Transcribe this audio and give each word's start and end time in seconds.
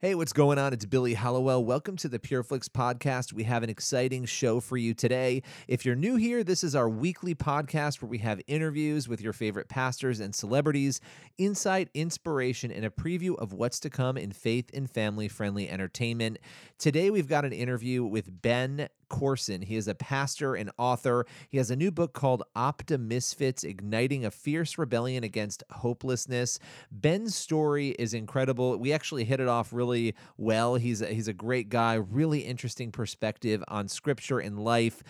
Hey, 0.00 0.14
what's 0.14 0.32
going 0.32 0.58
on? 0.58 0.72
It's 0.72 0.84
Billy 0.84 1.14
Hallowell. 1.14 1.64
Welcome 1.64 1.96
to 1.96 2.08
the 2.08 2.20
PureFlix 2.20 2.68
podcast. 2.68 3.32
We 3.32 3.42
have 3.42 3.64
an 3.64 3.68
exciting 3.68 4.26
show 4.26 4.60
for 4.60 4.76
you 4.76 4.94
today. 4.94 5.42
If 5.66 5.84
you're 5.84 5.96
new 5.96 6.14
here, 6.14 6.44
this 6.44 6.62
is 6.62 6.76
our 6.76 6.88
weekly 6.88 7.34
podcast 7.34 8.00
where 8.00 8.08
we 8.08 8.18
have 8.18 8.40
interviews 8.46 9.08
with 9.08 9.20
your 9.20 9.32
favorite 9.32 9.68
pastors 9.68 10.20
and 10.20 10.32
celebrities, 10.32 11.00
insight, 11.36 11.88
inspiration, 11.94 12.70
and 12.70 12.84
a 12.84 12.90
preview 12.90 13.36
of 13.38 13.52
what's 13.52 13.80
to 13.80 13.90
come 13.90 14.16
in 14.16 14.30
faith 14.30 14.70
and 14.72 14.88
family 14.88 15.26
friendly 15.26 15.68
entertainment. 15.68 16.38
Today, 16.78 17.10
we've 17.10 17.26
got 17.26 17.44
an 17.44 17.52
interview 17.52 18.04
with 18.04 18.40
Ben 18.40 18.88
Courson. 19.08 19.62
He 19.62 19.76
is 19.76 19.88
a 19.88 19.94
pastor 19.94 20.54
and 20.54 20.70
author. 20.78 21.26
He 21.48 21.58
has 21.58 21.70
a 21.70 21.76
new 21.76 21.90
book 21.90 22.12
called 22.12 22.42
Optimisfits 22.56 23.64
Igniting 23.64 24.24
a 24.24 24.30
Fierce 24.30 24.78
Rebellion 24.78 25.24
Against 25.24 25.62
Hopelessness. 25.70 26.58
Ben's 26.90 27.34
story 27.34 27.90
is 27.98 28.14
incredible. 28.14 28.76
We 28.78 28.92
actually 28.92 29.24
hit 29.24 29.40
it 29.40 29.48
off 29.48 29.72
really 29.72 30.14
well. 30.36 30.76
He's 30.76 31.02
a, 31.02 31.06
he's 31.06 31.28
a 31.28 31.32
great 31.32 31.68
guy, 31.68 31.94
really 31.94 32.40
interesting 32.40 32.92
perspective 32.92 33.62
on 33.68 33.88
scripture 33.88 34.38
and 34.38 34.58
life 34.58 35.02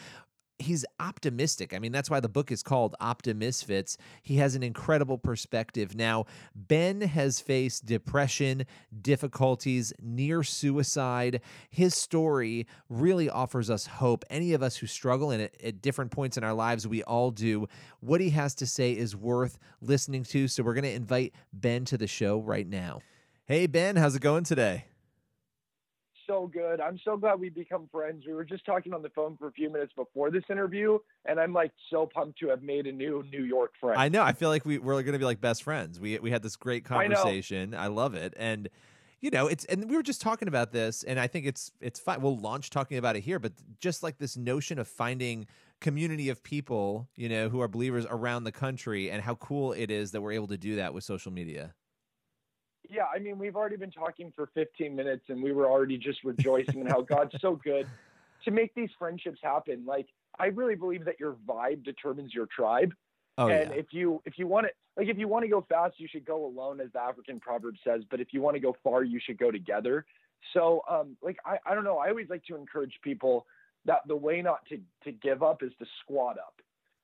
he's 0.58 0.84
optimistic. 0.98 1.72
I 1.72 1.78
mean, 1.78 1.92
that's 1.92 2.10
why 2.10 2.20
the 2.20 2.28
book 2.28 2.50
is 2.50 2.62
called 2.62 2.94
Optimisfits. 3.00 3.96
He 4.22 4.36
has 4.36 4.54
an 4.54 4.62
incredible 4.62 5.18
perspective. 5.18 5.94
Now, 5.94 6.26
Ben 6.54 7.00
has 7.00 7.40
faced 7.40 7.86
depression, 7.86 8.66
difficulties, 9.00 9.92
near 10.00 10.42
suicide. 10.42 11.40
His 11.70 11.94
story 11.94 12.66
really 12.88 13.30
offers 13.30 13.70
us 13.70 13.86
hope. 13.86 14.24
Any 14.30 14.52
of 14.52 14.62
us 14.62 14.76
who 14.76 14.86
struggle 14.86 15.30
it 15.30 15.56
at 15.62 15.80
different 15.80 16.10
points 16.10 16.36
in 16.36 16.44
our 16.44 16.54
lives, 16.54 16.86
we 16.86 17.02
all 17.04 17.30
do. 17.30 17.68
What 18.00 18.20
he 18.20 18.30
has 18.30 18.54
to 18.56 18.66
say 18.66 18.92
is 18.92 19.14
worth 19.14 19.58
listening 19.80 20.24
to. 20.24 20.48
So 20.48 20.62
we're 20.62 20.74
going 20.74 20.84
to 20.84 20.92
invite 20.92 21.34
Ben 21.52 21.84
to 21.86 21.98
the 21.98 22.06
show 22.06 22.40
right 22.40 22.66
now. 22.66 23.00
Hey, 23.46 23.66
Ben, 23.66 23.96
how's 23.96 24.14
it 24.14 24.22
going 24.22 24.44
today? 24.44 24.84
So 26.28 26.46
good. 26.52 26.80
I'm 26.80 26.98
so 27.04 27.16
glad 27.16 27.40
we 27.40 27.48
become 27.48 27.88
friends. 27.90 28.24
We 28.26 28.34
were 28.34 28.44
just 28.44 28.64
talking 28.64 28.92
on 28.92 29.02
the 29.02 29.08
phone 29.10 29.36
for 29.36 29.48
a 29.48 29.52
few 29.52 29.72
minutes 29.72 29.92
before 29.96 30.30
this 30.30 30.44
interview, 30.50 30.98
and 31.24 31.40
I'm 31.40 31.52
like 31.52 31.72
so 31.90 32.06
pumped 32.06 32.38
to 32.40 32.48
have 32.48 32.62
made 32.62 32.86
a 32.86 32.92
new 32.92 33.24
New 33.32 33.44
York 33.44 33.72
friend. 33.80 33.98
I 33.98 34.08
know. 34.08 34.22
I 34.22 34.32
feel 34.32 34.48
like 34.48 34.64
we, 34.64 34.78
we're 34.78 35.02
going 35.02 35.14
to 35.14 35.18
be 35.18 35.24
like 35.24 35.40
best 35.40 35.62
friends. 35.62 35.98
We 35.98 36.18
we 36.18 36.30
had 36.30 36.42
this 36.42 36.56
great 36.56 36.84
conversation. 36.84 37.74
I, 37.74 37.84
I 37.84 37.86
love 37.88 38.14
it, 38.14 38.34
and 38.36 38.68
you 39.20 39.30
know 39.30 39.46
it's 39.46 39.64
and 39.64 39.88
we 39.90 39.96
were 39.96 40.02
just 40.02 40.20
talking 40.20 40.48
about 40.48 40.72
this, 40.72 41.02
and 41.02 41.18
I 41.18 41.26
think 41.26 41.46
it's 41.46 41.72
it's 41.80 41.98
fine. 41.98 42.20
We'll 42.20 42.38
launch 42.38 42.70
talking 42.70 42.98
about 42.98 43.16
it 43.16 43.20
here, 43.20 43.38
but 43.38 43.52
just 43.80 44.02
like 44.02 44.18
this 44.18 44.36
notion 44.36 44.78
of 44.78 44.86
finding 44.86 45.46
community 45.80 46.28
of 46.28 46.42
people, 46.42 47.08
you 47.16 47.28
know, 47.28 47.48
who 47.48 47.60
are 47.60 47.68
believers 47.68 48.04
around 48.08 48.44
the 48.44 48.52
country, 48.52 49.10
and 49.10 49.22
how 49.22 49.34
cool 49.36 49.72
it 49.72 49.90
is 49.90 50.12
that 50.12 50.20
we're 50.20 50.32
able 50.32 50.48
to 50.48 50.58
do 50.58 50.76
that 50.76 50.92
with 50.92 51.04
social 51.04 51.32
media 51.32 51.74
yeah, 52.88 53.04
I 53.14 53.18
mean, 53.18 53.38
we've 53.38 53.56
already 53.56 53.76
been 53.76 53.90
talking 53.90 54.32
for 54.34 54.48
15 54.54 54.94
minutes 54.94 55.24
and 55.28 55.42
we 55.42 55.52
were 55.52 55.66
already 55.66 55.98
just 55.98 56.24
rejoicing 56.24 56.80
in 56.80 56.86
how 56.86 57.02
God's 57.02 57.34
so 57.40 57.56
good 57.56 57.86
to 58.44 58.50
make 58.50 58.74
these 58.74 58.90
friendships 58.98 59.40
happen. 59.42 59.84
Like, 59.86 60.08
I 60.38 60.46
really 60.46 60.74
believe 60.74 61.04
that 61.04 61.20
your 61.20 61.36
vibe 61.46 61.84
determines 61.84 62.32
your 62.32 62.46
tribe. 62.46 62.94
Oh, 63.36 63.48
and 63.48 63.70
yeah. 63.70 63.76
if 63.76 63.86
you 63.92 64.20
if 64.24 64.36
you 64.36 64.48
want 64.48 64.66
to 64.66 64.72
like 64.96 65.08
if 65.08 65.16
you 65.16 65.28
want 65.28 65.44
to 65.44 65.48
go 65.48 65.64
fast, 65.68 65.94
you 65.98 66.08
should 66.10 66.24
go 66.24 66.44
alone, 66.44 66.80
as 66.80 66.88
the 66.92 67.00
African 67.00 67.38
proverb 67.38 67.76
says. 67.84 68.02
But 68.10 68.20
if 68.20 68.28
you 68.32 68.42
want 68.42 68.56
to 68.56 68.60
go 68.60 68.76
far, 68.82 69.04
you 69.04 69.20
should 69.24 69.38
go 69.38 69.52
together. 69.52 70.04
So, 70.52 70.82
um, 70.90 71.16
like 71.22 71.38
I, 71.46 71.58
I 71.64 71.74
don't 71.74 71.84
know. 71.84 71.98
I 71.98 72.08
always 72.08 72.28
like 72.28 72.44
to 72.46 72.56
encourage 72.56 72.98
people 73.02 73.46
that 73.84 74.00
the 74.08 74.16
way 74.16 74.42
not 74.42 74.66
to 74.70 74.80
to 75.04 75.12
give 75.12 75.42
up 75.42 75.62
is 75.62 75.70
to 75.78 75.86
squat 76.02 76.36
up. 76.38 76.54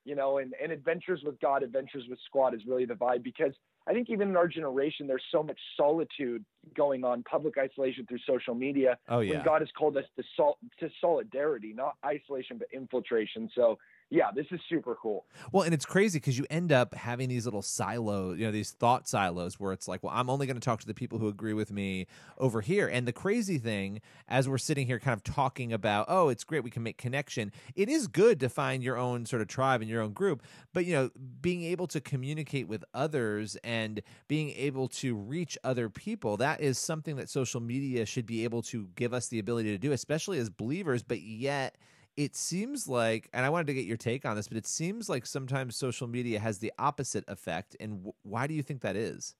You 0.04 0.16
know, 0.16 0.38
and 0.38 0.54
and 0.60 0.72
adventures 0.72 1.22
with 1.24 1.40
God, 1.40 1.62
adventures 1.62 2.04
with 2.08 2.18
squad 2.26 2.52
is 2.52 2.62
really 2.66 2.84
the 2.84 2.94
vibe 2.94 3.22
because 3.22 3.52
I 3.86 3.92
think 3.92 4.08
even 4.08 4.28
in 4.28 4.36
our 4.36 4.48
generation, 4.48 5.06
there's 5.06 5.24
so 5.30 5.42
much 5.42 5.58
solitude 5.76 6.44
going 6.76 7.04
on, 7.04 7.22
public 7.24 7.58
isolation 7.58 8.06
through 8.06 8.18
social 8.26 8.54
media. 8.54 8.98
Oh 9.08 9.20
yeah. 9.20 9.36
When 9.36 9.44
God 9.44 9.60
has 9.60 9.68
called 9.76 9.96
us 9.96 10.04
to 10.16 10.22
sol- 10.36 10.58
to 10.80 10.88
solidarity, 11.00 11.72
not 11.74 11.96
isolation 12.04 12.58
but 12.58 12.68
infiltration. 12.72 13.50
So 13.54 13.78
yeah, 14.10 14.30
this 14.34 14.46
is 14.50 14.60
super 14.68 14.96
cool. 15.00 15.24
Well, 15.50 15.64
and 15.64 15.74
it's 15.74 15.86
crazy 15.86 16.18
because 16.18 16.38
you 16.38 16.46
end 16.50 16.70
up 16.70 16.94
having 16.94 17.28
these 17.28 17.46
little 17.46 17.62
silos, 17.62 18.38
you 18.38 18.46
know, 18.46 18.52
these 18.52 18.70
thought 18.70 19.08
silos 19.08 19.58
where 19.58 19.72
it's 19.72 19.88
like, 19.88 20.02
well, 20.02 20.12
I'm 20.14 20.30
only 20.30 20.46
going 20.46 20.58
to 20.58 20.64
talk 20.64 20.80
to 20.80 20.86
the 20.86 20.94
people 20.94 21.18
who 21.18 21.26
agree 21.26 21.54
with 21.54 21.72
me 21.72 22.06
over 22.38 22.60
here. 22.60 22.86
And 22.86 23.08
the 23.08 23.12
crazy 23.12 23.58
thing, 23.58 24.00
as 24.28 24.48
we're 24.48 24.58
sitting 24.58 24.86
here 24.86 25.00
kind 25.00 25.16
of 25.16 25.24
talking 25.24 25.72
about, 25.72 26.06
oh, 26.08 26.28
it's 26.28 26.44
great, 26.44 26.62
we 26.62 26.70
can 26.70 26.82
make 26.82 26.98
connection. 26.98 27.50
It 27.74 27.88
is 27.88 28.06
good 28.06 28.38
to 28.40 28.48
find 28.48 28.82
your 28.82 28.96
own 28.96 29.26
sort 29.26 29.42
of 29.42 29.48
tribe 29.48 29.80
and 29.80 29.90
your 29.90 30.02
own 30.02 30.12
group, 30.12 30.42
but, 30.72 30.84
you 30.84 30.92
know, 30.94 31.10
being 31.40 31.64
able 31.64 31.86
to 31.88 32.00
communicate 32.00 32.68
with 32.68 32.84
others 32.94 33.56
and 33.64 34.00
being 34.28 34.50
able 34.50 34.86
to 34.88 35.16
reach 35.16 35.58
other 35.64 35.88
people, 35.88 36.36
that 36.36 36.60
is 36.60 36.78
something 36.78 37.16
that 37.16 37.28
social 37.28 37.60
media 37.60 38.06
should 38.06 38.26
be 38.26 38.44
able 38.44 38.62
to 38.62 38.88
give 38.94 39.12
us 39.12 39.28
the 39.28 39.38
ability 39.38 39.70
to 39.70 39.78
do, 39.78 39.92
especially 39.92 40.38
as 40.38 40.50
believers, 40.50 41.02
but 41.02 41.20
yet, 41.20 41.78
it 42.16 42.36
seems 42.36 42.86
like, 42.88 43.28
and 43.32 43.44
I 43.44 43.50
wanted 43.50 43.66
to 43.68 43.74
get 43.74 43.86
your 43.86 43.96
take 43.96 44.24
on 44.24 44.36
this, 44.36 44.48
but 44.48 44.56
it 44.56 44.66
seems 44.66 45.08
like 45.08 45.26
sometimes 45.26 45.76
social 45.76 46.06
media 46.06 46.38
has 46.38 46.58
the 46.58 46.72
opposite 46.78 47.24
effect. 47.28 47.76
And 47.80 47.98
w- 47.98 48.12
why 48.22 48.46
do 48.46 48.54
you 48.54 48.62
think 48.62 48.82
that 48.82 48.96
is? 48.96 49.34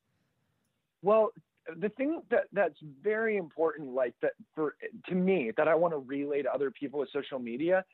Well, 1.02 1.30
the 1.80 1.88
thing 1.90 2.22
that 2.30 2.44
that's 2.52 2.78
very 3.02 3.36
important, 3.36 3.94
like 3.94 4.14
that 4.22 4.32
for 4.54 4.74
to 5.08 5.14
me, 5.14 5.52
that 5.56 5.68
I 5.68 5.74
want 5.74 5.94
to 5.94 5.98
relay 5.98 6.42
to 6.42 6.52
other 6.52 6.70
people 6.70 7.00
with 7.00 7.10
social 7.12 7.38
media, 7.38 7.84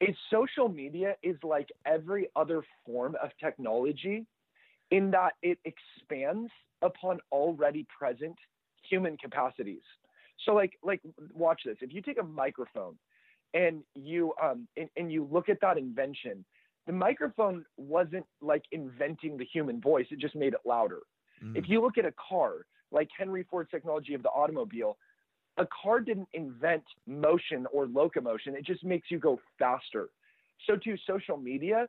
is 0.00 0.16
social 0.32 0.68
media 0.68 1.16
is 1.22 1.36
like 1.42 1.68
every 1.84 2.28
other 2.36 2.62
form 2.86 3.16
of 3.22 3.30
technology, 3.42 4.26
in 4.90 5.10
that 5.10 5.34
it 5.42 5.58
expands 5.64 6.50
upon 6.82 7.18
already 7.32 7.86
present 7.98 8.36
human 8.88 9.16
capacities. 9.16 9.82
So, 10.46 10.54
like, 10.54 10.78
like 10.82 11.00
watch 11.34 11.62
this. 11.66 11.76
If 11.80 11.92
you 11.92 12.00
take 12.00 12.18
a 12.18 12.24
microphone 12.24 12.96
and 13.54 13.82
you 13.94 14.32
um 14.42 14.66
and, 14.76 14.88
and 14.96 15.12
you 15.12 15.28
look 15.30 15.48
at 15.48 15.60
that 15.60 15.78
invention 15.78 16.44
the 16.86 16.92
microphone 16.92 17.64
wasn't 17.76 18.24
like 18.40 18.64
inventing 18.72 19.36
the 19.36 19.44
human 19.44 19.80
voice 19.80 20.06
it 20.10 20.18
just 20.18 20.34
made 20.34 20.54
it 20.54 20.60
louder. 20.64 21.00
Mm. 21.42 21.56
if 21.56 21.68
you 21.68 21.80
look 21.80 21.98
at 21.98 22.04
a 22.04 22.14
car 22.28 22.66
like 22.92 23.08
henry 23.16 23.44
ford's 23.50 23.70
technology 23.70 24.14
of 24.14 24.22
the 24.22 24.28
automobile 24.30 24.96
a 25.58 25.66
car 25.82 26.00
didn't 26.00 26.28
invent 26.32 26.84
motion 27.06 27.66
or 27.72 27.86
locomotion 27.86 28.54
it 28.54 28.64
just 28.64 28.84
makes 28.84 29.10
you 29.10 29.18
go 29.18 29.38
faster. 29.58 30.08
So 30.66 30.76
to 30.76 30.96
social 31.06 31.36
media 31.36 31.86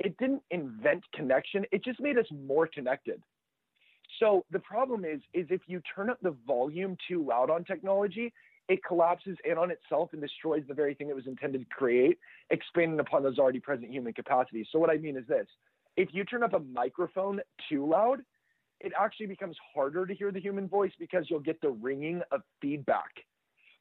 it 0.00 0.16
didn't 0.18 0.42
invent 0.50 1.02
connection 1.14 1.64
it 1.72 1.84
just 1.84 2.00
made 2.00 2.18
us 2.18 2.26
more 2.46 2.66
connected. 2.66 3.22
So 4.20 4.44
the 4.50 4.60
problem 4.60 5.04
is 5.04 5.20
is 5.34 5.46
if 5.50 5.62
you 5.66 5.80
turn 5.94 6.10
up 6.10 6.18
the 6.22 6.34
volume 6.46 6.96
too 7.08 7.24
loud 7.26 7.50
on 7.50 7.64
technology 7.64 8.32
it 8.68 8.84
collapses 8.84 9.36
in 9.44 9.56
on 9.58 9.70
itself 9.70 10.10
and 10.12 10.20
destroys 10.20 10.62
the 10.68 10.74
very 10.74 10.94
thing 10.94 11.08
it 11.08 11.16
was 11.16 11.26
intended 11.26 11.60
to 11.60 11.74
create, 11.74 12.18
expanding 12.50 13.00
upon 13.00 13.22
those 13.22 13.38
already 13.38 13.60
present 13.60 13.90
human 13.90 14.12
capacities. 14.12 14.66
So, 14.70 14.78
what 14.78 14.90
I 14.90 14.98
mean 14.98 15.16
is 15.16 15.26
this 15.26 15.46
if 15.96 16.10
you 16.12 16.24
turn 16.24 16.42
up 16.42 16.52
a 16.52 16.60
microphone 16.60 17.40
too 17.68 17.88
loud, 17.88 18.20
it 18.80 18.92
actually 18.98 19.26
becomes 19.26 19.56
harder 19.74 20.06
to 20.06 20.14
hear 20.14 20.30
the 20.30 20.40
human 20.40 20.68
voice 20.68 20.92
because 20.98 21.26
you'll 21.28 21.40
get 21.40 21.60
the 21.60 21.70
ringing 21.70 22.22
of 22.30 22.42
feedback. 22.60 23.10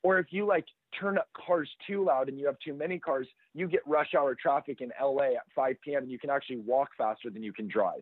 Or 0.04 0.20
if 0.20 0.28
you 0.30 0.46
like 0.46 0.66
turn 1.00 1.18
up 1.18 1.28
cars 1.34 1.70
too 1.86 2.06
loud 2.06 2.30
and 2.30 2.40
you 2.40 2.46
have 2.46 2.58
too 2.64 2.74
many 2.74 2.98
cars, 2.98 3.28
you 3.54 3.68
get 3.68 3.82
rush 3.86 4.14
hour 4.16 4.36
traffic 4.36 4.82
in 4.82 4.92
LA 5.02 5.34
at 5.36 5.44
5 5.56 5.76
p.m. 5.84 6.04
and 6.04 6.12
you 6.12 6.20
can 6.20 6.30
actually 6.30 6.58
walk 6.58 6.90
faster 6.98 7.30
than 7.30 7.44
you 7.44 7.52
can 7.52 7.68
drive. 7.68 8.02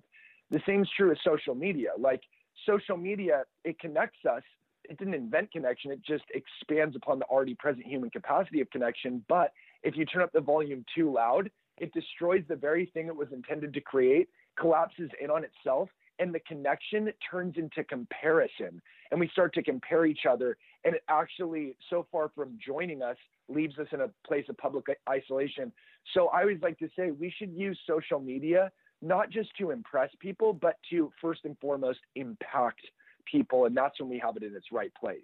The 0.51 0.61
same 0.67 0.83
is 0.83 0.89
true 0.95 1.09
with 1.09 1.17
social 1.25 1.55
media. 1.55 1.89
Like 1.97 2.21
social 2.65 2.95
media, 2.97 3.43
it 3.63 3.79
connects 3.79 4.19
us, 4.29 4.43
it 4.89 4.97
didn't 4.97 5.13
invent 5.13 5.51
connection. 5.51 5.91
It 5.91 6.01
just 6.03 6.23
expands 6.33 6.95
upon 6.95 7.19
the 7.19 7.25
already 7.25 7.55
present 7.55 7.85
human 7.85 8.09
capacity 8.09 8.61
of 8.61 8.69
connection. 8.69 9.23
But 9.27 9.51
if 9.83 9.95
you 9.95 10.05
turn 10.05 10.23
up 10.23 10.31
the 10.33 10.41
volume 10.41 10.85
too 10.95 11.11
loud, 11.13 11.49
it 11.77 11.93
destroys 11.93 12.43
the 12.47 12.55
very 12.55 12.85
thing 12.93 13.07
it 13.07 13.15
was 13.15 13.27
intended 13.31 13.73
to 13.73 13.81
create, 13.81 14.29
collapses 14.57 15.09
in 15.21 15.29
on 15.29 15.43
itself, 15.43 15.89
and 16.19 16.33
the 16.33 16.39
connection 16.41 17.11
turns 17.29 17.55
into 17.57 17.83
comparison. 17.83 18.81
And 19.11 19.19
we 19.19 19.27
start 19.29 19.53
to 19.55 19.63
compare 19.63 20.05
each 20.05 20.25
other. 20.29 20.57
And 20.85 20.95
it 20.95 21.03
actually, 21.09 21.75
so 21.89 22.07
far 22.11 22.31
from 22.33 22.57
joining 22.65 23.01
us, 23.01 23.17
leaves 23.49 23.77
us 23.77 23.87
in 23.91 24.01
a 24.01 24.09
place 24.25 24.45
of 24.49 24.57
public 24.57 24.85
isolation. 25.09 25.71
So 26.13 26.27
I 26.27 26.41
always 26.41 26.61
like 26.61 26.79
to 26.79 26.89
say 26.95 27.11
we 27.11 27.33
should 27.37 27.51
use 27.51 27.77
social 27.85 28.19
media 28.19 28.71
not 29.01 29.29
just 29.29 29.49
to 29.57 29.71
impress 29.71 30.09
people, 30.19 30.53
but 30.53 30.77
to 30.89 31.11
first 31.21 31.41
and 31.43 31.57
foremost 31.59 31.99
impact 32.15 32.81
people, 33.29 33.65
and 33.65 33.75
that's 33.75 33.99
when 33.99 34.09
we 34.09 34.19
have 34.19 34.37
it 34.37 34.43
in 34.43 34.55
its 34.55 34.71
right 34.71 34.93
place. 34.93 35.19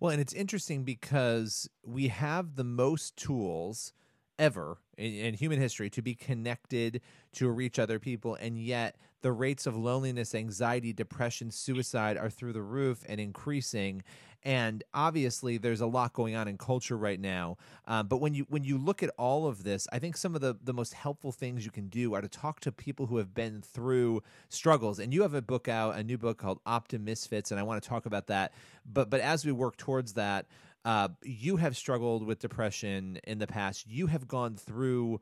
Well, 0.00 0.10
and 0.10 0.20
it's 0.20 0.32
interesting 0.32 0.84
because 0.84 1.68
we 1.84 2.08
have 2.08 2.56
the 2.56 2.64
most 2.64 3.16
tools 3.16 3.92
ever 4.38 4.78
in, 4.96 5.12
in, 5.14 5.34
human 5.34 5.60
history 5.60 5.88
to 5.90 6.02
be 6.02 6.14
connected 6.14 7.00
to 7.32 7.48
reach 7.48 7.78
other 7.78 8.00
people 8.00 8.36
and 8.40 8.58
yet 8.58 8.96
the 9.22 9.30
rates 9.30 9.64
of 9.64 9.76
loneliness 9.76 10.34
anxiety 10.34 10.92
depression 10.92 11.50
suicide 11.50 12.16
are 12.16 12.28
through 12.28 12.52
the 12.52 12.62
roof 12.62 13.04
and 13.08 13.20
increasing 13.20 14.02
and 14.44 14.84
obviously 14.92 15.56
there's 15.58 15.80
a 15.80 15.86
lot 15.86 16.12
going 16.12 16.36
on 16.36 16.48
in 16.48 16.58
culture 16.58 16.96
right 16.96 17.20
now 17.20 17.56
uh, 17.86 18.02
but 18.02 18.18
when 18.18 18.34
you 18.34 18.46
when 18.48 18.64
you 18.64 18.76
look 18.78 19.02
at 19.02 19.10
all 19.18 19.46
of 19.46 19.64
this 19.64 19.88
i 19.92 19.98
think 19.98 20.16
some 20.16 20.34
of 20.34 20.40
the 20.40 20.56
the 20.62 20.74
most 20.74 20.94
helpful 20.94 21.32
things 21.32 21.64
you 21.64 21.70
can 21.70 21.88
do 21.88 22.14
are 22.14 22.20
to 22.20 22.28
talk 22.28 22.60
to 22.60 22.70
people 22.70 23.06
who 23.06 23.16
have 23.16 23.34
been 23.34 23.62
through 23.62 24.22
struggles 24.48 24.98
and 24.98 25.12
you 25.14 25.22
have 25.22 25.34
a 25.34 25.42
book 25.42 25.68
out 25.68 25.96
a 25.96 26.02
new 26.02 26.18
book 26.18 26.38
called 26.38 26.62
optimisfits 26.64 27.50
and 27.50 27.58
i 27.58 27.62
want 27.62 27.82
to 27.82 27.88
talk 27.88 28.06
about 28.06 28.26
that 28.26 28.52
but 28.84 29.10
but 29.10 29.20
as 29.20 29.44
we 29.44 29.52
work 29.52 29.76
towards 29.76 30.14
that 30.14 30.46
uh, 30.84 31.08
you 31.22 31.56
have 31.56 31.76
struggled 31.76 32.26
with 32.26 32.38
depression 32.40 33.18
in 33.24 33.38
the 33.38 33.46
past. 33.46 33.86
You 33.88 34.06
have 34.08 34.28
gone 34.28 34.56
through 34.56 35.20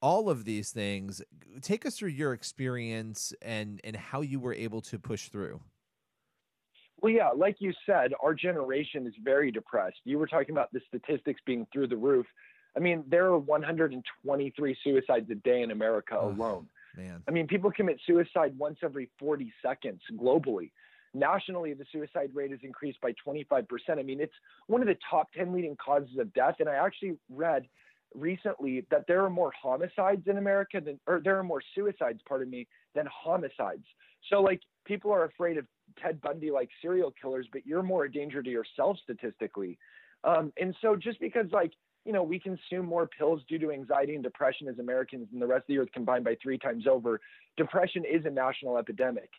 all 0.00 0.30
of 0.30 0.44
these 0.44 0.70
things. 0.70 1.20
Take 1.60 1.84
us 1.84 1.96
through 1.96 2.10
your 2.10 2.32
experience 2.32 3.34
and 3.42 3.80
and 3.84 3.96
how 3.96 4.20
you 4.20 4.40
were 4.40 4.54
able 4.54 4.80
to 4.82 4.98
push 4.98 5.28
through. 5.28 5.60
Well, 7.02 7.12
yeah, 7.12 7.30
like 7.30 7.56
you 7.60 7.72
said, 7.86 8.12
our 8.22 8.34
generation 8.34 9.06
is 9.06 9.14
very 9.22 9.50
depressed. 9.50 9.98
You 10.04 10.18
were 10.18 10.26
talking 10.26 10.50
about 10.50 10.72
the 10.72 10.80
statistics 10.88 11.40
being 11.46 11.66
through 11.72 11.88
the 11.88 11.96
roof. 11.96 12.26
I 12.76 12.80
mean, 12.80 13.04
there 13.08 13.26
are 13.26 13.38
123 13.38 14.76
suicides 14.84 15.30
a 15.30 15.34
day 15.36 15.62
in 15.62 15.70
America 15.70 16.16
oh, 16.20 16.28
alone. 16.28 16.68
Man. 16.96 17.22
I 17.26 17.30
mean, 17.30 17.46
people 17.46 17.70
commit 17.70 18.00
suicide 18.06 18.56
once 18.58 18.78
every 18.82 19.08
40 19.18 19.52
seconds 19.62 20.00
globally. 20.16 20.70
Nationally, 21.14 21.72
the 21.72 21.84
suicide 21.90 22.30
rate 22.34 22.50
has 22.50 22.60
increased 22.62 23.00
by 23.00 23.12
25%. 23.26 23.64
I 23.98 24.02
mean, 24.02 24.20
it's 24.20 24.34
one 24.66 24.80
of 24.80 24.86
the 24.86 24.96
top 25.08 25.32
10 25.32 25.52
leading 25.52 25.76
causes 25.76 26.18
of 26.18 26.32
death. 26.34 26.56
And 26.60 26.68
I 26.68 26.74
actually 26.74 27.16
read 27.28 27.66
recently 28.14 28.86
that 28.90 29.06
there 29.08 29.24
are 29.24 29.30
more 29.30 29.52
homicides 29.60 30.26
in 30.26 30.38
America 30.38 30.80
than, 30.80 31.00
or 31.06 31.20
there 31.22 31.38
are 31.38 31.42
more 31.42 31.62
suicides, 31.74 32.20
pardon 32.28 32.50
me, 32.50 32.66
than 32.94 33.06
homicides. 33.12 33.84
So, 34.28 34.40
like, 34.40 34.60
people 34.84 35.12
are 35.12 35.24
afraid 35.24 35.56
of 35.56 35.66
Ted 36.02 36.20
Bundy 36.20 36.50
like 36.50 36.68
serial 36.82 37.12
killers, 37.20 37.46
but 37.52 37.66
you're 37.66 37.82
more 37.82 38.04
a 38.04 38.12
danger 38.12 38.42
to 38.42 38.50
yourself 38.50 38.98
statistically. 39.02 39.78
Um, 40.24 40.52
and 40.60 40.74
so, 40.82 40.96
just 40.96 41.20
because, 41.20 41.46
like, 41.52 41.72
you 42.04 42.12
know, 42.12 42.22
we 42.22 42.38
consume 42.38 42.86
more 42.86 43.06
pills 43.06 43.40
due 43.48 43.58
to 43.58 43.70
anxiety 43.70 44.14
and 44.14 44.22
depression 44.22 44.68
as 44.68 44.78
Americans 44.78 45.28
than 45.30 45.40
the 45.40 45.46
rest 45.46 45.62
of 45.62 45.68
the 45.68 45.78
earth 45.78 45.92
combined 45.92 46.24
by 46.24 46.36
three 46.42 46.58
times 46.58 46.86
over, 46.86 47.20
depression 47.56 48.04
is 48.04 48.24
a 48.24 48.30
national 48.30 48.78
epidemic. 48.78 49.30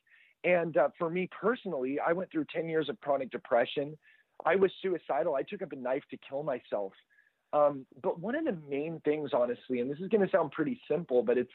And 0.44 0.78
uh, 0.78 0.90
for 0.98 1.10
me 1.10 1.30
personally, 1.40 2.00
I 2.00 2.14
went 2.14 2.32
through 2.32 2.46
10 2.54 2.68
years 2.68 2.90
of 2.90 3.00
chronic 3.02 3.32
depression. 3.32 3.98
I 4.46 4.56
was 4.56 4.72
suicidal. 4.82 5.36
I 5.36 5.44
took 5.44 5.62
up 5.62 5.72
a 5.72 5.76
knife 5.76 6.04
to 6.12 6.18
kill 6.28 6.44
myself. 6.44 6.94
Um, 7.54 7.86
but 8.02 8.20
one 8.20 8.36
of 8.36 8.46
the 8.46 8.58
main 8.70 9.02
things, 9.04 9.32
honestly, 9.34 9.82
and 9.82 9.92
this 9.92 10.00
is 10.00 10.08
going 10.08 10.26
to 10.26 10.32
sound 10.32 10.52
pretty 10.52 10.80
simple, 10.90 11.22
but 11.22 11.38
it's 11.38 11.52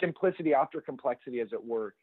simplicity 0.00 0.54
after 0.54 0.80
complexity, 0.80 1.40
as 1.40 1.48
it 1.52 1.62
were. 1.62 1.94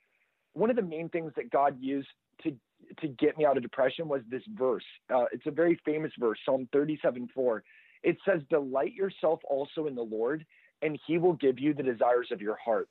One 0.54 0.70
of 0.70 0.76
the 0.76 0.82
main 0.82 1.10
things 1.10 1.32
that 1.38 1.50
God 1.50 1.78
used 1.80 2.10
to 2.44 2.56
to 3.00 3.08
get 3.08 3.38
me 3.38 3.46
out 3.46 3.58
of 3.58 3.64
depression 3.64 4.08
was 4.08 4.22
this 4.30 4.44
verse. 4.54 4.86
Uh, 5.14 5.26
it's 5.32 5.46
a 5.46 5.52
very 5.52 5.80
famous 5.84 6.12
verse, 6.18 6.40
Psalm 6.46 6.70
37 6.72 7.30
4. 7.34 7.64
It 8.04 8.18
says, 8.26 8.42
"Delight 8.50 8.94
yourself 8.94 9.40
also 9.50 9.88
in 9.88 9.96
the 9.96 10.04
Lord, 10.04 10.46
and 10.82 11.00
He 11.06 11.18
will 11.18 11.34
give 11.34 11.60
you 11.60 11.74
the 11.74 11.84
desires 11.84 12.30
of 12.32 12.42
your 12.42 12.56
heart." 12.56 12.88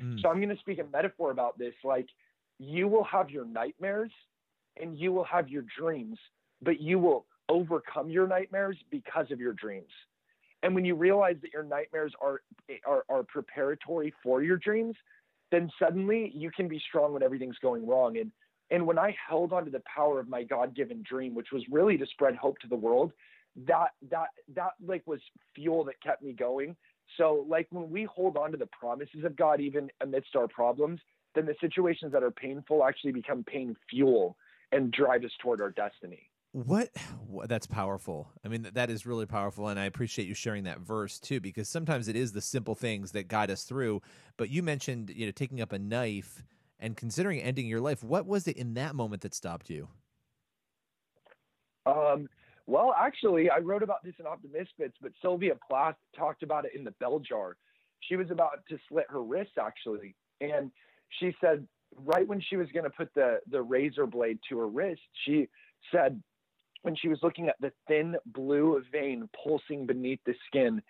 Mm. 0.00 0.20
So 0.20 0.28
I'm 0.28 0.36
going 0.36 0.54
to 0.54 0.60
speak 0.60 0.78
a 0.78 0.84
metaphor 0.84 1.30
about 1.30 1.58
this, 1.58 1.74
like 1.84 2.06
you 2.58 2.88
will 2.88 3.04
have 3.04 3.30
your 3.30 3.44
nightmares 3.44 4.10
and 4.80 4.98
you 4.98 5.12
will 5.12 5.24
have 5.24 5.48
your 5.48 5.64
dreams, 5.78 6.18
but 6.62 6.80
you 6.80 6.98
will 6.98 7.26
overcome 7.48 8.10
your 8.10 8.26
nightmares 8.26 8.76
because 8.90 9.30
of 9.30 9.40
your 9.40 9.52
dreams. 9.52 9.90
And 10.62 10.74
when 10.74 10.84
you 10.84 10.94
realize 10.94 11.36
that 11.42 11.52
your 11.52 11.62
nightmares 11.62 12.12
are, 12.20 12.40
are, 12.86 13.04
are 13.08 13.22
preparatory 13.24 14.12
for 14.22 14.42
your 14.42 14.56
dreams, 14.56 14.96
then 15.52 15.70
suddenly 15.78 16.32
you 16.34 16.50
can 16.50 16.68
be 16.68 16.80
strong 16.88 17.12
when 17.12 17.22
everything's 17.22 17.58
going 17.58 17.86
wrong. 17.86 18.16
And, 18.16 18.32
and 18.70 18.86
when 18.86 18.98
I 18.98 19.14
held 19.28 19.52
onto 19.52 19.70
the 19.70 19.82
power 19.94 20.18
of 20.18 20.28
my 20.28 20.42
God 20.42 20.74
given 20.74 21.02
dream, 21.08 21.34
which 21.34 21.52
was 21.52 21.62
really 21.70 21.96
to 21.98 22.06
spread 22.06 22.34
hope 22.36 22.58
to 22.60 22.68
the 22.68 22.76
world, 22.76 23.12
that, 23.66 23.90
that, 24.10 24.28
that 24.54 24.72
like 24.84 25.06
was 25.06 25.20
fuel 25.54 25.84
that 25.84 26.02
kept 26.02 26.22
me 26.22 26.32
going. 26.32 26.76
So 27.16 27.44
like 27.48 27.68
when 27.70 27.90
we 27.90 28.04
hold 28.04 28.36
on 28.36 28.50
to 28.52 28.56
the 28.56 28.66
promises 28.66 29.24
of 29.24 29.36
God, 29.36 29.60
even 29.60 29.90
amidst 30.00 30.34
our 30.34 30.48
problems, 30.48 31.00
then 31.34 31.46
the 31.46 31.54
situations 31.60 32.12
that 32.12 32.22
are 32.22 32.30
painful 32.30 32.84
actually 32.84 33.12
become 33.12 33.44
pain 33.44 33.76
fuel 33.90 34.36
and 34.72 34.90
drive 34.90 35.24
us 35.24 35.30
toward 35.40 35.60
our 35.60 35.70
destiny. 35.70 36.30
What 36.52 36.90
that's 37.46 37.66
powerful. 37.66 38.30
I 38.44 38.48
mean, 38.48 38.68
that 38.74 38.88
is 38.88 39.06
really 39.06 39.26
powerful. 39.26 39.66
And 39.66 39.78
I 39.78 39.86
appreciate 39.86 40.28
you 40.28 40.34
sharing 40.34 40.64
that 40.64 40.78
verse 40.78 41.18
too, 41.18 41.40
because 41.40 41.68
sometimes 41.68 42.06
it 42.06 42.14
is 42.14 42.32
the 42.32 42.40
simple 42.40 42.76
things 42.76 43.10
that 43.10 43.26
guide 43.26 43.50
us 43.50 43.64
through. 43.64 44.02
But 44.36 44.50
you 44.50 44.62
mentioned, 44.62 45.10
you 45.10 45.26
know, 45.26 45.32
taking 45.32 45.60
up 45.60 45.72
a 45.72 45.80
knife 45.80 46.44
and 46.78 46.96
considering 46.96 47.40
ending 47.40 47.66
your 47.66 47.80
life. 47.80 48.02
What 48.02 48.26
was 48.26 48.46
it 48.46 48.56
in 48.56 48.74
that 48.74 48.94
moment 48.94 49.22
that 49.22 49.34
stopped 49.34 49.70
you? 49.70 49.88
Um, 51.86 52.28
well, 52.66 52.94
actually, 52.98 53.50
I 53.50 53.58
wrote 53.58 53.82
about 53.82 54.02
this 54.02 54.14
in 54.18 54.24
Optimisfits, 54.24 54.94
but 55.02 55.12
Sylvia 55.20 55.54
Plath 55.68 55.96
talked 56.16 56.42
about 56.42 56.64
it 56.64 56.72
in 56.74 56.84
the 56.84 56.92
Bell 56.92 57.18
Jar. 57.18 57.56
She 58.00 58.16
was 58.16 58.30
about 58.30 58.60
to 58.68 58.78
slit 58.88 59.06
her 59.10 59.22
wrist, 59.22 59.52
actually. 59.60 60.14
And 60.40 60.70
she 61.20 61.34
said 61.40 61.66
right 61.96 62.26
when 62.26 62.40
she 62.40 62.56
was 62.56 62.68
going 62.72 62.84
to 62.84 62.90
put 62.90 63.12
the 63.14 63.38
the 63.50 63.62
razor 63.62 64.06
blade 64.06 64.38
to 64.48 64.58
her 64.58 64.68
wrist, 64.68 65.02
she 65.24 65.48
said 65.92 66.22
when 66.82 66.96
she 66.96 67.08
was 67.08 67.18
looking 67.22 67.48
at 67.48 67.56
the 67.60 67.72
thin 67.88 68.16
blue 68.26 68.82
vein 68.92 69.28
pulsing 69.42 69.86
beneath 69.86 70.20
the 70.26 70.34
skin, 70.46 70.82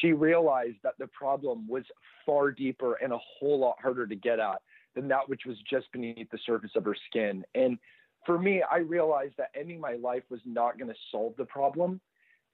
she 0.00 0.12
realized 0.12 0.78
that 0.82 0.94
the 0.98 1.06
problem 1.08 1.66
was 1.68 1.84
far 2.24 2.50
deeper 2.50 2.94
and 2.94 3.12
a 3.12 3.18
whole 3.18 3.58
lot 3.60 3.76
harder 3.80 4.06
to 4.06 4.16
get 4.16 4.38
at 4.38 4.60
than 4.94 5.08
that 5.08 5.28
which 5.28 5.42
was 5.46 5.56
just 5.68 5.90
beneath 5.92 6.30
the 6.30 6.38
surface 6.44 6.72
of 6.76 6.84
her 6.84 6.96
skin. 7.08 7.44
And 7.54 7.78
for 8.24 8.38
me, 8.38 8.62
I 8.70 8.78
realized 8.78 9.34
that 9.38 9.50
ending 9.58 9.80
my 9.80 9.94
life 9.94 10.22
was 10.30 10.40
not 10.44 10.78
going 10.78 10.90
to 10.90 10.98
solve 11.10 11.34
the 11.36 11.44
problem. 11.44 12.00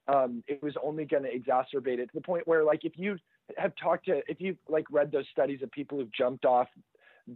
Um, 0.07 0.43
it 0.47 0.61
was 0.63 0.73
only 0.83 1.05
going 1.05 1.23
to 1.23 1.29
exacerbate 1.29 1.99
it 1.99 2.07
to 2.07 2.15
the 2.15 2.21
point 2.21 2.47
where, 2.47 2.63
like, 2.63 2.83
if 2.83 2.93
you 2.95 3.17
have 3.57 3.73
talked 3.81 4.05
to, 4.05 4.21
if 4.27 4.41
you've 4.41 4.57
like 4.67 4.85
read 4.89 5.11
those 5.11 5.25
studies 5.31 5.61
of 5.61 5.71
people 5.71 5.99
who've 5.99 6.11
jumped 6.11 6.45
off 6.45 6.67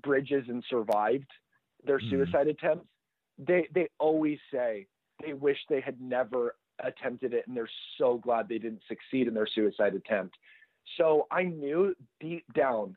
bridges 0.01 0.45
and 0.47 0.63
survived 0.69 1.29
their 1.85 1.99
mm. 1.99 2.09
suicide 2.09 2.47
attempts, 2.47 2.87
they 3.37 3.67
they 3.73 3.87
always 3.99 4.39
say 4.51 4.87
they 5.23 5.33
wish 5.33 5.57
they 5.69 5.81
had 5.81 5.99
never 6.01 6.55
attempted 6.83 7.33
it 7.33 7.45
and 7.47 7.55
they're 7.55 7.69
so 7.97 8.17
glad 8.17 8.47
they 8.47 8.57
didn't 8.57 8.81
succeed 8.87 9.27
in 9.27 9.33
their 9.33 9.47
suicide 9.47 9.93
attempt. 9.93 10.35
So 10.97 11.27
I 11.31 11.43
knew 11.43 11.95
deep 12.19 12.45
down 12.53 12.95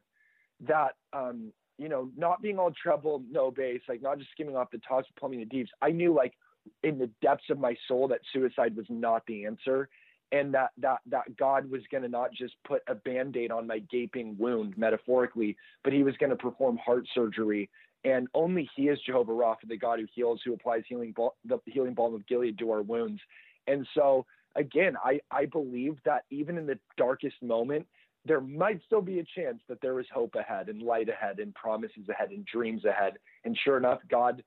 that 0.67 0.93
um, 1.13 1.53
you 1.79 1.89
know, 1.89 2.11
not 2.17 2.43
being 2.43 2.59
all 2.59 2.71
treble, 2.71 3.23
no 3.31 3.51
bass, 3.51 3.81
like 3.89 4.03
not 4.03 4.19
just 4.19 4.31
skimming 4.33 4.57
off 4.57 4.71
the 4.71 4.81
tops, 4.87 5.09
plumbing 5.19 5.41
the 5.41 5.45
deeps. 5.45 5.71
I 5.83 5.91
knew 5.91 6.15
like 6.15 6.35
in 6.83 6.99
the 6.99 7.11
depths 7.23 7.51
of 7.51 7.59
my 7.59 7.77
soul 7.87 8.09
that 8.09 8.21
suicide 8.33 8.77
was 8.77 8.87
not 8.89 9.23
the 9.27 9.47
answer 9.47 9.89
and 10.33 10.53
that 10.55 10.71
that 10.79 10.99
that 11.07 11.37
God 11.37 11.71
was 11.71 11.83
going 11.91 12.03
to 12.03 12.09
not 12.09 12.33
just 12.33 12.55
put 12.67 12.83
a 12.89 12.95
band-aid 12.95 13.53
on 13.53 13.67
my 13.67 13.79
gaping 13.79 14.37
wound 14.39 14.77
metaphorically, 14.77 15.57
but 15.85 15.93
he 15.93 16.03
was 16.03 16.17
going 16.17 16.31
to 16.31 16.37
perform 16.37 16.77
heart 16.79 17.07
surgery 17.15 17.71
and 18.05 18.29
only 18.35 18.69
he 18.77 18.85
is 18.85 18.99
Jehovah 19.05 19.33
Rapha, 19.33 19.69
the 19.69 19.77
God 19.77 19.99
who 19.99 20.07
heals, 20.15 20.41
who 20.45 20.55
applies 20.55 20.83
healing 20.89 21.15
the 21.45 21.59
healing 21.67 21.95
balm 21.95 22.15
of 22.15 22.27
Gilead 22.27 22.59
to 22.59 22.71
our 22.71 22.83
wounds. 22.83 23.21
And 23.67 23.87
so 23.95 24.27
again, 24.55 24.97
I 25.05 25.21
I 25.31 25.47
believe 25.47 25.97
that 26.05 26.25
even 26.31 26.57
in 26.57 26.67
the 26.67 26.79
darkest 26.97 27.43
moment, 27.43 27.87
there 28.27 28.41
might 28.41 28.81
still 28.85 29.03
be 29.03 29.21
a 29.21 29.25
chance 29.25 29.61
that 29.69 29.81
there 29.81 29.99
is 30.01 30.07
hope 30.13 30.35
ahead 30.35 30.69
and 30.69 30.83
light 30.83 31.09
ahead 31.09 31.39
and 31.39 31.55
promises 31.55 32.09
ahead 32.09 32.31
and 32.31 32.45
dreams 32.45 32.85
ahead. 32.85 33.15
And 33.45 33.57
sure 33.63 33.77
enough, 33.77 34.01
God 34.11 34.43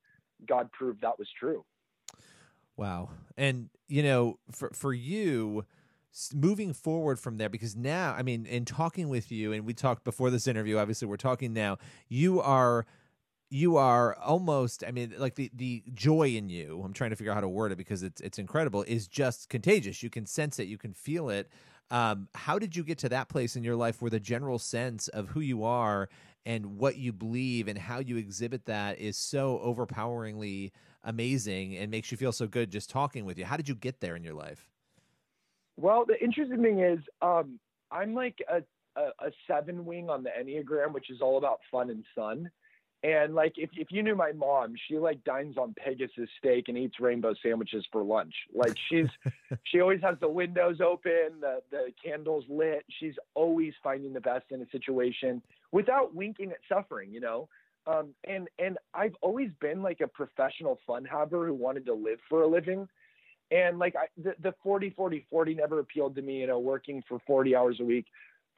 God 0.47 0.71
proved 0.71 1.01
that 1.01 1.17
was 1.19 1.27
true. 1.39 1.65
Wow. 2.77 3.09
And 3.37 3.69
you 3.87 4.03
know, 4.03 4.39
for 4.51 4.69
for 4.73 4.93
you 4.93 5.65
moving 6.33 6.73
forward 6.73 7.19
from 7.19 7.37
there 7.37 7.49
because 7.49 7.75
now, 7.75 8.15
I 8.17 8.23
mean, 8.23 8.45
in 8.45 8.65
talking 8.65 9.09
with 9.09 9.31
you 9.31 9.53
and 9.53 9.65
we 9.65 9.73
talked 9.73 10.03
before 10.03 10.29
this 10.29 10.47
interview, 10.47 10.77
obviously 10.77 11.07
we're 11.07 11.17
talking 11.17 11.53
now, 11.53 11.77
you 12.07 12.41
are 12.41 12.85
you 13.51 13.77
are 13.77 14.15
almost 14.19 14.83
i 14.87 14.91
mean 14.91 15.11
like 15.17 15.33
the 15.33 15.49
the 15.55 15.83
joy 15.93 16.27
in 16.27 16.49
you 16.49 16.81
i'm 16.85 16.93
trying 16.93 17.09
to 17.09 17.15
figure 17.15 17.31
out 17.31 17.35
how 17.35 17.41
to 17.41 17.49
word 17.49 17.71
it 17.71 17.77
because 17.77 18.03
it's 18.03 18.21
it's 18.21 18.37
incredible 18.37 18.83
is 18.83 19.07
just 19.07 19.49
contagious 19.49 20.03
you 20.03 20.09
can 20.09 20.25
sense 20.25 20.59
it 20.59 20.67
you 20.67 20.77
can 20.77 20.93
feel 20.93 21.29
it 21.29 21.49
um, 21.91 22.27
how 22.35 22.59
did 22.59 22.75
you 22.75 22.83
get 22.83 22.99
to 22.99 23.09
that 23.09 23.29
place 23.29 23.55
in 23.55 23.63
your 23.63 23.75
life 23.75 24.01
where 24.01 24.11
the 24.11 24.19
general 24.19 24.59
sense 24.59 25.07
of 25.07 25.29
who 25.29 25.39
you 25.39 25.63
are 25.63 26.09
and 26.45 26.77
what 26.77 26.97
you 26.97 27.11
believe 27.11 27.67
and 27.67 27.77
how 27.77 27.99
you 27.99 28.17
exhibit 28.17 28.65
that 28.65 28.99
is 28.99 29.17
so 29.17 29.57
overpoweringly 29.59 30.71
amazing 31.03 31.77
and 31.77 31.89
makes 31.91 32.11
you 32.11 32.17
feel 32.17 32.31
so 32.31 32.47
good 32.47 32.71
just 32.71 32.89
talking 32.89 33.25
with 33.25 33.37
you. 33.37 33.45
How 33.45 33.57
did 33.57 33.67
you 33.67 33.75
get 33.75 33.99
there 33.99 34.15
in 34.15 34.23
your 34.23 34.33
life? 34.33 34.69
Well, 35.77 36.05
the 36.05 36.21
interesting 36.21 36.61
thing 36.61 36.81
is, 36.81 36.99
um, 37.21 37.59
I'm 37.91 38.13
like 38.13 38.37
a, 38.51 38.61
a, 38.99 39.27
a 39.27 39.31
seven 39.47 39.85
wing 39.85 40.09
on 40.09 40.23
the 40.23 40.29
Enneagram, 40.29 40.93
which 40.93 41.09
is 41.09 41.21
all 41.21 41.37
about 41.37 41.59
fun 41.71 41.89
and 41.89 42.03
sun. 42.13 42.51
And 43.01 43.33
like 43.33 43.53
if 43.55 43.69
if 43.73 43.91
you 43.91 44.03
knew 44.03 44.15
my 44.15 44.33
mom, 44.33 44.75
she 44.87 44.97
like 44.97 45.23
dines 45.23 45.57
on 45.57 45.73
Pegasus 45.73 46.29
steak 46.37 46.67
and 46.67 46.77
eats 46.77 46.99
rainbow 46.99 47.33
sandwiches 47.41 47.85
for 47.91 48.03
lunch. 48.03 48.33
Like 48.53 48.75
she's 48.89 49.07
she 49.63 49.79
always 49.79 50.01
has 50.01 50.17
the 50.19 50.27
windows 50.27 50.81
open, 50.81 51.39
the 51.39 51.61
the 51.71 51.93
candles 52.03 52.43
lit. 52.49 52.83
She's 52.99 53.15
always 53.35 53.73
finding 53.81 54.11
the 54.11 54.19
best 54.19 54.45
in 54.51 54.61
a 54.61 54.69
situation 54.69 55.41
without 55.71 56.13
winking 56.13 56.51
at 56.51 56.57
suffering, 56.67 57.13
you 57.13 57.21
know. 57.21 57.47
Um, 57.87 58.09
and 58.27 58.49
and 58.59 58.77
I've 58.93 59.15
always 59.21 59.49
been 59.61 59.81
like 59.81 60.01
a 60.01 60.07
professional 60.07 60.79
fun 60.85 61.05
haver 61.05 61.47
who 61.47 61.53
wanted 61.53 61.85
to 61.85 61.93
live 61.93 62.19
for 62.27 62.41
a 62.41 62.47
living. 62.47 62.89
And 63.49 63.79
like 63.79 63.95
I, 63.95 64.07
the, 64.21 64.35
the 64.43 64.53
40, 64.61 64.91
40, 64.91 65.25
40 65.29 65.55
never 65.55 65.79
appealed 65.79 66.15
to 66.15 66.21
me, 66.21 66.41
you 66.41 66.47
know, 66.47 66.59
working 66.59 67.01
for 67.07 67.19
40 67.25 67.55
hours 67.55 67.77
a 67.79 67.85
week 67.85 68.05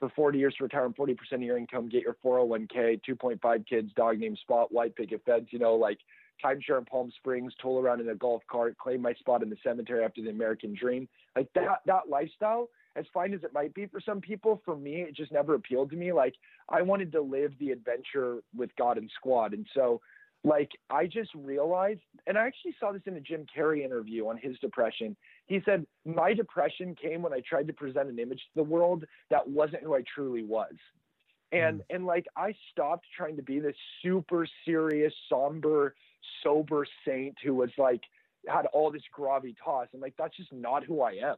for 0.02 0.10
40 0.16 0.40
years 0.40 0.56
to 0.58 0.64
retire 0.64 0.84
on 0.86 0.94
40% 0.94 1.16
of 1.32 1.42
your 1.44 1.60
income, 1.60 1.88
get 1.88 2.02
your 2.02 2.18
401k, 2.26 3.00
2.5 3.08 3.68
kids, 3.68 3.92
dog 3.96 4.18
named 4.18 4.40
spot, 4.40 4.72
white 4.72 4.96
picket 4.96 5.22
fence, 5.26 5.46
you 5.52 5.60
know, 5.60 5.76
like 5.76 6.00
timeshare 6.44 6.80
in 6.80 6.86
Palm 6.86 7.12
Springs, 7.18 7.54
tool 7.62 7.78
around 7.78 8.02
in 8.02 8.10
a 8.10 8.16
golf 8.16 8.42
cart, 8.50 8.76
claim 8.80 9.00
my 9.00 9.14
spot 9.14 9.44
in 9.44 9.50
the 9.52 9.58
cemetery 9.64 10.04
after 10.04 10.24
the 10.24 10.32
American 10.32 10.74
dream. 10.74 11.08
Like 11.36 11.50
that, 11.54 11.82
that 11.86 12.10
lifestyle, 12.10 12.70
as 12.96 13.06
fine 13.14 13.32
as 13.36 13.44
it 13.44 13.54
might 13.54 13.76
be 13.76 13.86
for 13.86 14.02
some 14.02 14.22
people, 14.22 14.60
for 14.66 14.76
me, 14.76 15.02
it 15.02 15.16
just 15.16 15.32
never 15.32 15.54
appealed 15.54 15.92
to 15.92 15.96
me. 15.96 16.12
Like 16.12 16.34
I 16.68 16.82
wanted 16.82 17.12
to 17.12 17.22
live 17.22 17.52
the 17.60 17.70
adventure 17.70 18.40
with 18.58 18.76
God 18.78 18.98
and 18.98 19.10
squad. 19.16 19.54
And 19.54 19.68
so 19.76 20.02
like 20.44 20.72
I 20.90 21.06
just 21.06 21.30
realized, 21.36 22.02
and 22.26 22.38
I 22.38 22.48
actually 22.48 22.76
saw 22.80 22.92
this 22.92 23.04
in 23.06 23.16
a 23.16 23.20
Jim 23.20 23.46
Carrey 23.56 23.86
interview 23.86 24.28
on 24.28 24.38
his 24.38 24.58
depression. 24.60 25.16
He 25.52 25.60
said, 25.66 25.86
My 26.06 26.34
depression 26.34 26.96
came 26.96 27.22
when 27.24 27.34
I 27.34 27.42
tried 27.42 27.68
to 27.68 27.74
present 27.74 28.08
an 28.08 28.20
image 28.20 28.40
to 28.40 28.56
the 28.56 28.64
world 28.64 29.04
that 29.30 29.46
wasn't 29.46 29.84
who 29.84 29.94
I 29.94 30.02
truly 30.16 30.44
was. 30.44 30.74
And 31.52 31.80
mm. 31.80 31.84
and 31.90 32.06
like 32.06 32.26
I 32.38 32.56
stopped 32.72 33.06
trying 33.18 33.36
to 33.36 33.44
be 33.44 33.60
this 33.60 33.76
super 34.02 34.48
serious, 34.64 35.14
somber, 35.28 35.94
sober 36.42 36.86
saint 37.06 37.36
who 37.44 37.54
was 37.54 37.70
like 37.78 38.00
had 38.48 38.66
all 38.68 38.92
this 38.92 39.02
gravitas. 39.14 39.88
And 39.92 40.02
like 40.02 40.14
that's 40.18 40.38
just 40.38 40.54
not 40.54 40.86
who 40.86 41.02
I 41.02 41.16
am. 41.16 41.36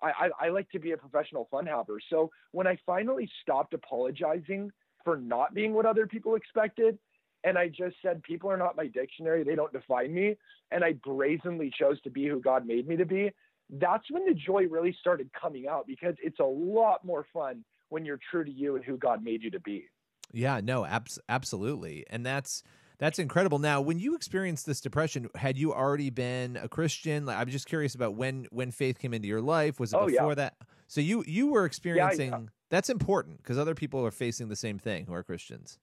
I, 0.00 0.26
I, 0.26 0.46
I 0.46 0.48
like 0.50 0.70
to 0.70 0.78
be 0.78 0.92
a 0.92 0.96
professional 0.96 1.48
fun 1.50 1.66
haver. 1.66 1.98
So 2.10 2.30
when 2.52 2.68
I 2.68 2.78
finally 2.86 3.28
stopped 3.42 3.74
apologizing 3.74 4.70
for 5.02 5.16
not 5.16 5.54
being 5.54 5.74
what 5.74 5.86
other 5.86 6.06
people 6.06 6.36
expected 6.36 7.00
and 7.44 7.58
I 7.58 7.68
just 7.68 7.96
said, 8.02 8.22
people 8.22 8.50
are 8.50 8.56
not 8.56 8.76
my 8.76 8.86
dictionary. 8.86 9.44
They 9.44 9.54
don't 9.54 9.72
define 9.72 10.12
me. 10.12 10.36
And 10.70 10.82
I 10.82 10.94
brazenly 10.94 11.70
chose 11.78 12.00
to 12.02 12.10
be 12.10 12.26
who 12.26 12.40
God 12.40 12.66
made 12.66 12.88
me 12.88 12.96
to 12.96 13.04
be. 13.04 13.30
That's 13.70 14.10
when 14.10 14.26
the 14.26 14.34
joy 14.34 14.66
really 14.68 14.96
started 14.98 15.30
coming 15.38 15.68
out 15.68 15.86
because 15.86 16.14
it's 16.22 16.40
a 16.40 16.44
lot 16.44 17.04
more 17.04 17.26
fun 17.32 17.64
when 17.90 18.04
you're 18.04 18.20
true 18.30 18.44
to 18.44 18.50
you 18.50 18.76
and 18.76 18.84
who 18.84 18.96
God 18.96 19.22
made 19.22 19.42
you 19.42 19.50
to 19.50 19.60
be. 19.60 19.84
Yeah, 20.32 20.60
no, 20.62 20.84
abs- 20.84 21.18
absolutely. 21.28 22.04
And 22.08 22.24
that's 22.24 22.62
that's 22.98 23.18
incredible. 23.18 23.58
Now, 23.58 23.80
when 23.80 23.98
you 23.98 24.14
experienced 24.14 24.66
this 24.66 24.80
depression, 24.80 25.28
had 25.34 25.58
you 25.58 25.74
already 25.74 26.10
been 26.10 26.56
a 26.56 26.68
Christian? 26.68 27.26
Like, 27.26 27.36
I'm 27.36 27.50
just 27.50 27.66
curious 27.66 27.94
about 27.94 28.14
when 28.14 28.46
when 28.50 28.70
faith 28.70 28.98
came 28.98 29.12
into 29.12 29.28
your 29.28 29.42
life. 29.42 29.78
Was 29.78 29.92
it 29.92 29.96
oh, 29.96 30.06
before 30.06 30.30
yeah. 30.30 30.34
that? 30.34 30.56
So 30.86 31.00
you 31.00 31.24
you 31.26 31.48
were 31.48 31.62
uh 31.62 31.66
experiencing. 31.66 32.30
Yeah, 32.30 32.38
yeah. 32.38 32.46
That's 32.70 32.88
important 32.88 33.38
because 33.38 33.58
other 33.58 33.74
people 33.74 34.04
are 34.04 34.10
facing 34.10 34.48
the 34.48 34.56
same 34.56 34.78
thing 34.78 35.06
who 35.06 35.14
are 35.14 35.22
Christians. 35.22 35.78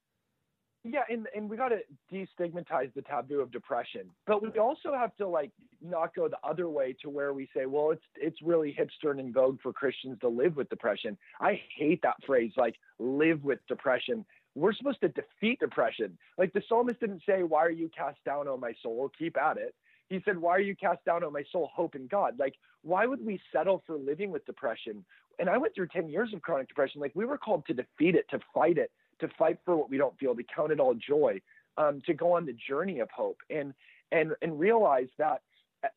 Yeah, 0.83 1.01
and 1.09 1.27
and 1.35 1.47
we 1.47 1.57
got 1.57 1.69
to 1.69 1.81
destigmatize 2.11 2.91
the 2.95 3.03
taboo 3.03 3.39
of 3.39 3.51
depression, 3.51 4.09
but 4.25 4.41
we 4.41 4.57
also 4.57 4.93
have 4.93 5.15
to 5.17 5.27
like 5.27 5.51
not 5.79 6.15
go 6.15 6.27
the 6.27 6.39
other 6.43 6.69
way 6.69 6.95
to 7.03 7.09
where 7.09 7.33
we 7.33 7.47
say, 7.55 7.67
well, 7.67 7.91
it's 7.91 8.03
it's 8.15 8.41
really 8.41 8.75
hipster 8.77 9.11
and 9.11 9.19
in 9.19 9.31
vogue 9.31 9.59
for 9.61 9.71
Christians 9.71 10.17
to 10.21 10.27
live 10.27 10.55
with 10.55 10.69
depression. 10.69 11.17
I 11.39 11.61
hate 11.77 12.01
that 12.01 12.15
phrase, 12.25 12.51
like 12.57 12.77
live 12.97 13.43
with 13.43 13.59
depression. 13.67 14.25
We're 14.55 14.73
supposed 14.73 15.01
to 15.01 15.09
defeat 15.09 15.59
depression. 15.59 16.17
Like 16.39 16.51
the 16.53 16.63
psalmist 16.67 16.99
didn't 16.99 17.21
say, 17.27 17.43
"Why 17.43 17.63
are 17.63 17.69
you 17.69 17.89
cast 17.95 18.23
down, 18.25 18.47
O 18.47 18.57
my 18.57 18.73
soul? 18.81 19.11
Keep 19.17 19.37
at 19.37 19.57
it." 19.57 19.75
He 20.09 20.19
said, 20.25 20.37
"Why 20.37 20.51
are 20.51 20.61
you 20.61 20.75
cast 20.75 21.05
down, 21.05 21.23
O 21.23 21.29
my 21.29 21.43
soul? 21.51 21.69
Hope 21.73 21.93
in 21.93 22.07
God." 22.07 22.39
Like, 22.39 22.55
why 22.81 23.05
would 23.05 23.23
we 23.23 23.39
settle 23.53 23.83
for 23.85 23.97
living 23.97 24.31
with 24.31 24.45
depression? 24.47 25.05
And 25.37 25.47
I 25.47 25.57
went 25.57 25.75
through 25.75 25.87
ten 25.89 26.09
years 26.09 26.33
of 26.33 26.41
chronic 26.41 26.67
depression. 26.67 27.01
Like, 27.01 27.13
we 27.15 27.25
were 27.25 27.37
called 27.37 27.65
to 27.67 27.73
defeat 27.73 28.15
it, 28.15 28.27
to 28.29 28.39
fight 28.53 28.77
it, 28.77 28.91
to 29.21 29.29
fight 29.39 29.59
for 29.65 29.75
what 29.77 29.89
we 29.89 29.97
don't 29.97 30.17
feel, 30.19 30.35
to 30.35 30.43
count 30.53 30.71
it 30.71 30.79
all 30.79 30.93
joy, 30.95 31.39
um, 31.77 32.01
to 32.05 32.13
go 32.13 32.33
on 32.33 32.45
the 32.45 32.55
journey 32.67 32.99
of 32.99 33.09
hope, 33.09 33.37
and 33.49 33.73
and 34.11 34.33
and 34.41 34.59
realize 34.59 35.07
that 35.17 35.41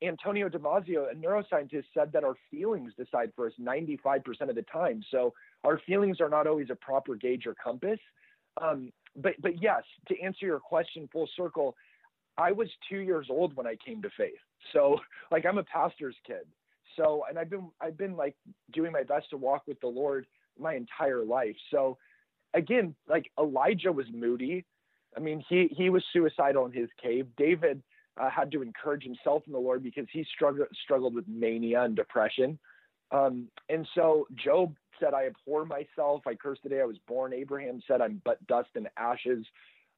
Antonio 0.02 0.49
Damasio, 0.49 1.11
a 1.11 1.14
neuroscientist, 1.14 1.85
said 1.93 2.12
that 2.12 2.25
our 2.25 2.35
feelings 2.50 2.93
decide 2.97 3.33
for 3.37 3.47
us 3.47 3.52
95% 3.61 4.49
of 4.49 4.54
the 4.54 4.62
time. 4.62 5.02
So 5.11 5.35
our 5.62 5.78
feelings 5.87 6.21
are 6.21 6.31
not 6.31 6.47
always 6.47 6.69
a 6.71 6.75
proper 6.75 7.16
gauge 7.16 7.47
or 7.47 7.54
compass. 7.54 7.99
Um, 8.61 8.93
but 9.16 9.35
but 9.40 9.61
yes, 9.62 9.83
to 10.09 10.21
answer 10.21 10.47
your 10.47 10.61
question 10.61 11.09
full 11.12 11.28
circle, 11.37 11.76
I 12.38 12.52
was 12.52 12.69
two 12.88 12.99
years 12.99 13.26
old 13.31 13.54
when 13.57 13.66
I 13.66 13.76
came 13.85 14.00
to 14.02 14.11
faith. 14.16 14.33
So 14.73 14.99
like 15.31 15.45
I'm 15.45 15.59
a 15.59 15.64
pastor's 15.64 16.16
kid. 16.26 16.47
So 16.97 17.25
and 17.28 17.38
I've 17.38 17.50
been 17.50 17.71
I've 17.81 17.99
been 17.99 18.16
like 18.16 18.37
doing 18.73 18.93
my 18.93 19.02
best 19.02 19.31
to 19.31 19.37
walk 19.37 19.64
with 19.66 19.81
the 19.81 19.88
Lord 19.88 20.26
my 20.59 20.75
entire 20.75 21.25
life. 21.25 21.57
So 21.71 21.99
again, 22.54 22.94
like 23.08 23.30
Elijah 23.38 23.92
was 23.92 24.06
moody. 24.12 24.64
I 25.16 25.20
mean, 25.20 25.44
he 25.49 25.68
he 25.76 25.90
was 25.90 26.02
suicidal 26.12 26.66
in 26.66 26.73
his 26.73 26.88
cave. 27.02 27.26
David 27.37 27.82
uh, 28.16 28.30
had 28.30 28.50
to 28.52 28.62
encourage 28.62 29.04
himself 29.04 29.42
in 29.46 29.52
the 29.52 29.58
Lord 29.58 29.82
because 29.82 30.06
he 30.12 30.25
struggled 30.34 30.68
struggled 30.82 31.14
with 31.14 31.28
mania 31.28 31.82
and 31.82 31.94
depression. 31.94 32.58
Um, 33.11 33.49
and 33.68 33.87
so 33.94 34.26
Job 34.42 34.75
said, 35.00 35.14
"I 35.14 35.26
abhor 35.26 35.64
myself. 35.66 36.23
I 36.26 36.34
curse 36.34 36.58
the 36.62 36.70
day 36.70 36.80
I 36.80 36.87
was 36.87 36.99
born." 37.06 37.32
Abraham 37.32 37.80
said, 37.87 38.00
"I'm 38.00 38.20
but 38.25 38.44
dust 38.46 38.70
and 38.75 38.88
ashes." 38.96 39.44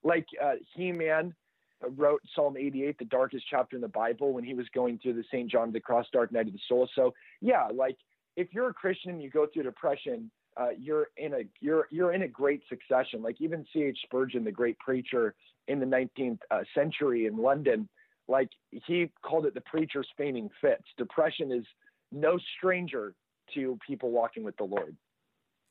Like 0.03 0.27
uh, 0.43 0.55
Heman 0.75 1.35
wrote 1.97 2.23
Psalm 2.35 2.57
88, 2.57 2.99
the 2.99 3.05
darkest 3.07 3.45
chapter 3.51 3.77
in 3.77 3.83
the 3.83 3.89
Bible, 3.89 4.33
when 4.33 4.45
he 4.45 4.55
was 4.55 4.67
going 4.75 4.99
through 4.99 5.15
the 5.15 5.25
St. 5.25 5.51
John 5.51 5.69
of 5.69 5.75
the 5.75 5.81
Cross, 5.81 6.07
dark 6.13 6.33
night 6.33 6.47
of 6.47 6.53
the 6.53 6.59
soul. 6.69 6.89
So 6.95 7.15
yeah, 7.41 7.69
like 7.73 7.97
if 8.37 8.49
you're 8.53 8.69
a 8.69 8.75
Christian 8.75 9.13
and 9.13 9.23
you 9.23 9.31
go 9.31 9.47
through 9.47 9.65
depression, 9.65 10.31
uh, 10.57 10.69
you're 10.79 11.09
in 11.17 11.35
a 11.35 11.41
you're 11.61 11.87
you're 11.91 12.13
in 12.13 12.23
a 12.23 12.29
great 12.29 12.63
succession. 12.69 13.23
Like 13.23 13.41
even 13.41 13.65
C.H. 13.73 13.99
Spurgeon, 14.05 14.45
the 14.45 14.53
great 14.53 14.79
preacher 14.79 15.35
in 15.69 15.81
the 15.81 15.87
19th 15.87 16.39
uh, 16.51 16.61
century 16.75 17.27
in 17.27 17.37
London, 17.37 17.89
like 18.29 18.49
he 18.71 19.11
called 19.23 19.47
it 19.47 19.55
the 19.55 19.61
preacher's 19.63 20.09
fainting 20.17 20.49
fits. 20.61 20.85
Depression 20.97 21.53
is 21.53 21.65
no 22.13 22.39
stranger 22.57 23.15
to 23.55 23.79
people 23.87 24.11
walking 24.11 24.45
with 24.45 24.57
the 24.57 24.65
Lord. 24.65 24.97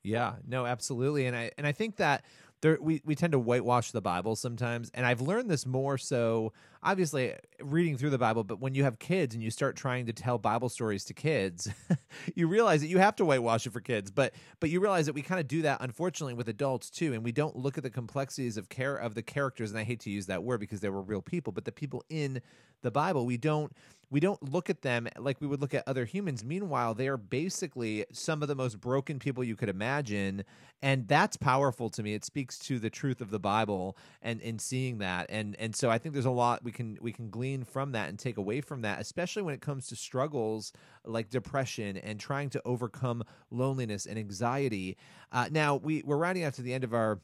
Yeah, 0.05 0.33
no, 0.47 0.65
absolutely, 0.65 1.25
and 1.25 1.35
I 1.35 1.51
and 1.57 1.65
I 1.65 1.71
think 1.71 1.97
that 1.97 2.23
there 2.61 2.77
we, 2.79 3.01
we 3.05 3.15
tend 3.15 3.33
to 3.33 3.39
whitewash 3.39 3.91
the 3.91 4.01
Bible 4.01 4.35
sometimes, 4.35 4.91
and 4.93 5.05
I've 5.05 5.21
learned 5.21 5.49
this 5.49 5.65
more 5.65 5.97
so 5.97 6.53
obviously 6.83 7.33
reading 7.59 7.97
through 7.97 8.11
the 8.11 8.17
Bible, 8.19 8.43
but 8.43 8.59
when 8.59 8.75
you 8.75 8.83
have 8.83 8.99
kids 8.99 9.33
and 9.33 9.43
you 9.43 9.49
start 9.49 9.75
trying 9.75 10.05
to 10.05 10.13
tell 10.13 10.37
Bible 10.37 10.69
stories 10.69 11.03
to 11.05 11.13
kids, 11.15 11.67
you 12.35 12.47
realize 12.47 12.81
that 12.81 12.87
you 12.87 12.99
have 12.99 13.15
to 13.15 13.25
whitewash 13.25 13.65
it 13.65 13.73
for 13.73 13.81
kids. 13.81 14.11
But 14.11 14.33
but 14.59 14.69
you 14.69 14.79
realize 14.79 15.07
that 15.07 15.13
we 15.13 15.23
kind 15.23 15.39
of 15.41 15.47
do 15.47 15.63
that 15.63 15.81
unfortunately 15.81 16.35
with 16.35 16.47
adults 16.47 16.89
too, 16.89 17.13
and 17.13 17.23
we 17.23 17.31
don't 17.31 17.55
look 17.55 17.77
at 17.77 17.83
the 17.83 17.89
complexities 17.89 18.57
of 18.57 18.69
care 18.69 18.95
of 18.95 19.15
the 19.15 19.23
characters. 19.23 19.71
And 19.71 19.79
I 19.79 19.83
hate 19.83 20.01
to 20.01 20.11
use 20.11 20.27
that 20.27 20.43
word 20.43 20.59
because 20.59 20.81
they 20.81 20.89
were 20.89 21.01
real 21.01 21.21
people, 21.21 21.51
but 21.51 21.65
the 21.65 21.71
people 21.71 22.03
in 22.09 22.41
the 22.83 22.91
Bible, 22.91 23.25
we 23.25 23.37
don't 23.37 23.75
we 24.09 24.19
don't 24.19 24.41
look 24.51 24.69
at 24.69 24.81
them 24.81 25.07
like 25.17 25.41
we 25.41 25.47
would 25.47 25.61
look 25.61 25.73
at 25.73 25.83
other 25.87 26.05
humans. 26.05 26.43
Meanwhile, 26.43 26.93
they 26.93 27.07
are 27.07 27.17
basically 27.17 28.05
some 28.11 28.41
of 28.41 28.47
the 28.47 28.55
most 28.55 28.79
broken 28.79 29.19
people 29.19 29.43
you 29.43 29.55
could 29.55 29.69
imagine, 29.69 30.43
and 30.81 31.07
that's 31.07 31.37
powerful 31.37 31.89
to 31.91 32.03
me. 32.03 32.13
It 32.13 32.25
speaks 32.25 32.57
to 32.59 32.79
the 32.79 32.89
truth 32.89 33.21
of 33.21 33.31
the 33.31 33.39
Bible 33.39 33.97
and 34.21 34.41
in 34.41 34.59
seeing 34.59 34.99
that, 34.99 35.27
and 35.29 35.55
and 35.57 35.75
so 35.75 35.89
I 35.89 35.97
think 35.97 36.13
there's 36.13 36.25
a 36.25 36.31
lot 36.31 36.63
we 36.63 36.71
can 36.71 36.97
we 37.01 37.11
can 37.11 37.29
glean 37.29 37.63
from 37.63 37.91
that 37.93 38.09
and 38.09 38.19
take 38.19 38.37
away 38.37 38.61
from 38.61 38.81
that, 38.81 38.99
especially 39.01 39.41
when 39.41 39.53
it 39.53 39.61
comes 39.61 39.87
to 39.87 39.95
struggles 39.95 40.71
like 41.03 41.29
depression 41.29 41.97
and 41.97 42.19
trying 42.19 42.49
to 42.51 42.61
overcome 42.65 43.23
loneliness 43.51 44.05
and 44.05 44.17
anxiety. 44.19 44.97
Uh, 45.31 45.47
now 45.51 45.75
we 45.75 46.03
we're 46.05 46.17
rounding 46.17 46.43
out 46.43 46.53
to 46.55 46.61
the 46.61 46.73
end 46.73 46.83
of 46.83 46.93
our 46.93 47.19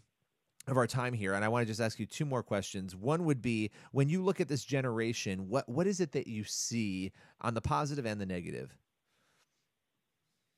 of 0.67 0.77
our 0.77 0.87
time 0.87 1.13
here 1.13 1.33
and 1.33 1.43
i 1.43 1.47
want 1.47 1.63
to 1.63 1.67
just 1.67 1.81
ask 1.81 1.99
you 1.99 2.05
two 2.05 2.25
more 2.25 2.43
questions. 2.43 2.95
One 2.95 3.25
would 3.25 3.41
be 3.41 3.71
when 3.91 4.09
you 4.09 4.23
look 4.23 4.39
at 4.39 4.47
this 4.47 4.63
generation 4.63 5.49
what 5.49 5.67
what 5.67 5.87
is 5.87 5.99
it 5.99 6.11
that 6.11 6.27
you 6.27 6.43
see 6.43 7.11
on 7.41 7.53
the 7.53 7.61
positive 7.61 8.05
and 8.05 8.21
the 8.21 8.25
negative? 8.25 8.77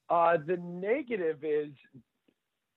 Uh, 0.10 0.38
the 0.46 0.58
negative 0.58 1.44
is 1.44 1.70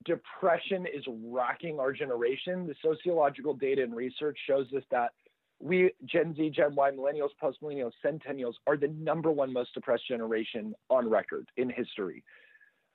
depression 0.05 0.85
is 0.85 1.03
rocking 1.07 1.79
our 1.79 1.91
generation. 1.91 2.65
The 2.65 2.75
sociological 2.81 3.53
data 3.53 3.83
and 3.83 3.95
research 3.95 4.37
shows 4.47 4.67
us 4.75 4.83
that 4.91 5.11
we 5.59 5.91
Gen 6.05 6.35
Z, 6.35 6.51
Gen 6.51 6.75
Y, 6.75 6.91
millennials, 6.91 7.29
post 7.39 7.61
millennials, 7.61 7.91
centennials 8.01 8.55
are 8.65 8.77
the 8.77 8.87
number 8.87 9.31
one 9.31 9.51
most 9.51 9.73
depressed 9.73 10.07
generation 10.07 10.73
on 10.89 11.09
record 11.09 11.47
in 11.57 11.69
history. 11.69 12.23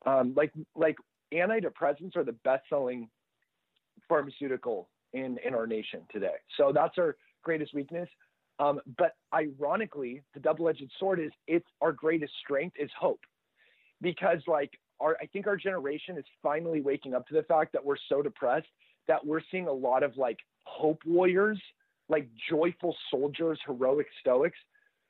Um, 0.07 0.33
like 0.37 0.53
like 0.75 0.97
antidepressants 1.33 2.17
are 2.17 2.25
the 2.25 2.37
best 2.45 2.65
selling 2.69 3.09
pharmaceutical 4.09 4.89
in 5.13 5.39
in 5.45 5.55
our 5.55 5.67
nation 5.67 6.01
today. 6.11 6.37
So 6.57 6.73
that's 6.73 6.99
our 6.99 7.17
greatest 7.43 7.75
weakness. 7.75 8.09
Um, 8.59 8.81
but 8.99 9.13
ironically, 9.35 10.23
the 10.35 10.41
double-edged 10.41 10.91
sword 10.99 11.19
is 11.21 11.31
it's 11.47 11.67
our 11.81 11.93
greatest 11.93 12.33
strength 12.45 12.77
is 12.79 12.91
hope, 12.99 13.21
because 14.01 14.41
like 14.47 14.71
our 15.01 15.17
I 15.21 15.27
think 15.27 15.47
our 15.47 15.57
generation 15.57 16.17
is 16.19 16.25
finally 16.43 16.81
waking 16.81 17.15
up 17.15 17.27
to 17.29 17.35
the 17.35 17.43
fact 17.45 17.73
that 17.73 17.85
we're 17.85 17.97
so 18.09 18.23
depressed 18.23 18.69
that 19.09 19.25
we're 19.27 19.41
seeing 19.51 19.67
a 19.67 19.73
lot 19.73 20.03
of 20.03 20.17
like 20.17 20.39
hope 20.65 21.01
warriors, 21.05 21.61
like 22.09 22.29
joyful 22.49 22.95
soldiers, 23.11 23.59
heroic 23.67 24.07
stoics 24.21 24.59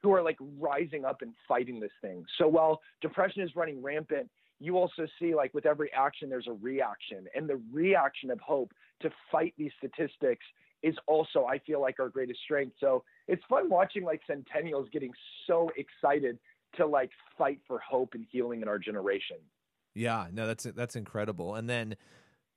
who 0.02 0.12
are 0.12 0.22
like 0.22 0.38
rising 0.58 1.04
up 1.04 1.22
and 1.22 1.32
fighting 1.46 1.78
this 1.78 1.92
thing. 2.00 2.24
So 2.38 2.48
while 2.48 2.80
depression 3.02 3.42
is 3.42 3.54
running 3.54 3.82
rampant, 3.82 4.30
you 4.62 4.78
also 4.78 5.06
see 5.18 5.34
like 5.34 5.52
with 5.54 5.66
every 5.66 5.92
action 5.92 6.30
there's 6.30 6.46
a 6.46 6.52
reaction 6.52 7.26
and 7.34 7.48
the 7.48 7.60
reaction 7.72 8.30
of 8.30 8.38
hope 8.40 8.72
to 9.00 9.10
fight 9.30 9.54
these 9.58 9.72
statistics 9.78 10.44
is 10.82 10.94
also 11.06 11.46
I 11.46 11.58
feel 11.60 11.80
like 11.80 12.00
our 12.00 12.08
greatest 12.08 12.40
strength. 12.44 12.74
So 12.80 13.04
it's 13.28 13.42
fun 13.48 13.68
watching 13.68 14.04
like 14.04 14.20
centennials 14.26 14.88
getting 14.92 15.12
so 15.46 15.70
excited 15.76 16.38
to 16.76 16.86
like 16.86 17.10
fight 17.38 17.60
for 17.66 17.78
hope 17.78 18.14
and 18.14 18.26
healing 18.30 18.62
in 18.62 18.68
our 18.68 18.78
generation. 18.78 19.36
Yeah, 19.94 20.26
no, 20.32 20.46
that's 20.46 20.64
that's 20.64 20.96
incredible. 20.96 21.54
And 21.54 21.68
then 21.68 21.96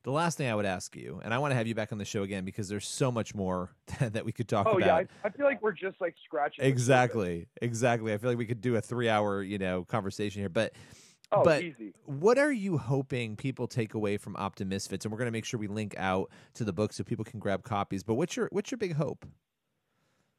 the 0.03 0.11
last 0.11 0.37
thing 0.37 0.49
I 0.49 0.55
would 0.55 0.65
ask 0.65 0.95
you, 0.95 1.19
and 1.23 1.33
I 1.33 1.39
want 1.39 1.51
to 1.51 1.55
have 1.55 1.67
you 1.67 1.75
back 1.75 1.91
on 1.91 1.97
the 1.97 2.05
show 2.05 2.23
again 2.23 2.45
because 2.45 2.69
there's 2.69 2.87
so 2.87 3.11
much 3.11 3.35
more 3.35 3.75
that 3.99 4.23
we 4.23 4.31
could 4.31 4.47
talk 4.47 4.67
oh, 4.67 4.77
about. 4.77 4.85
yeah, 4.85 4.95
I, 4.95 5.07
I, 5.23 5.29
feel 5.31 5.45
like 5.45 5.61
we're 5.61 5.71
just 5.71 5.99
like 5.99 6.15
scratching. 6.23 6.63
Exactly, 6.63 7.47
exactly. 7.61 8.13
I 8.13 8.17
feel 8.17 8.29
like 8.29 8.37
we 8.37 8.45
could 8.45 8.61
do 8.61 8.75
a 8.75 8.81
three-hour, 8.81 9.41
you 9.41 9.57
know, 9.57 9.83
conversation 9.83 10.41
here. 10.41 10.49
But, 10.49 10.73
oh, 11.35 11.43
but 11.43 11.63
easy. 11.63 11.93
what 12.05 12.37
are 12.37 12.51
you 12.51 12.77
hoping 12.77 13.35
people 13.35 13.67
take 13.67 13.93
away 13.93 14.17
from 14.17 14.35
Optimisfits? 14.35 15.03
And 15.03 15.11
we're 15.11 15.17
going 15.17 15.27
to 15.27 15.31
make 15.31 15.45
sure 15.45 15.59
we 15.59 15.67
link 15.67 15.95
out 15.97 16.29
to 16.55 16.63
the 16.63 16.73
book 16.73 16.93
so 16.93 17.03
people 17.03 17.25
can 17.25 17.39
grab 17.39 17.63
copies. 17.63 18.03
But 18.03 18.15
what's 18.15 18.35
your 18.35 18.49
what's 18.51 18.71
your 18.71 18.77
big 18.77 18.95
hope? 18.95 19.25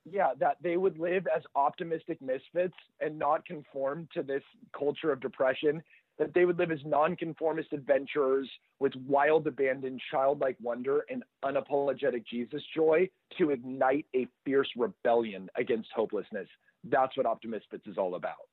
Yeah, 0.09 0.33
that 0.39 0.59
they 0.63 0.77
would 0.77 0.99
live 0.99 1.27
as 1.35 1.43
optimistic 1.57 2.23
misfits 2.23 2.77
and 3.01 3.19
not 3.19 3.45
conform 3.45 4.09
to 4.15 4.23
this 4.23 4.43
culture 4.73 5.11
of 5.11 5.21
depression 5.21 5.83
that 6.19 6.33
they 6.35 6.45
would 6.45 6.59
live 6.59 6.71
as 6.71 6.79
nonconformist 6.85 7.73
adventurers 7.73 8.49
with 8.79 8.93
wild 9.07 9.47
abandon, 9.47 9.99
childlike 10.11 10.57
wonder, 10.63 11.05
and 11.11 11.23
unapologetic 11.45 12.25
Jesus 12.27 12.63
joy 12.75 13.09
to 13.39 13.51
ignite 13.51 14.07
a 14.15 14.27
fierce 14.45 14.69
rebellion 14.77 15.49
against 15.57 15.89
hopelessness. 15.95 16.49
That's 16.85 17.17
what 17.17 17.27
Optimisfits 17.27 17.87
is 17.87 17.99
all 17.99 18.15
about. 18.15 18.49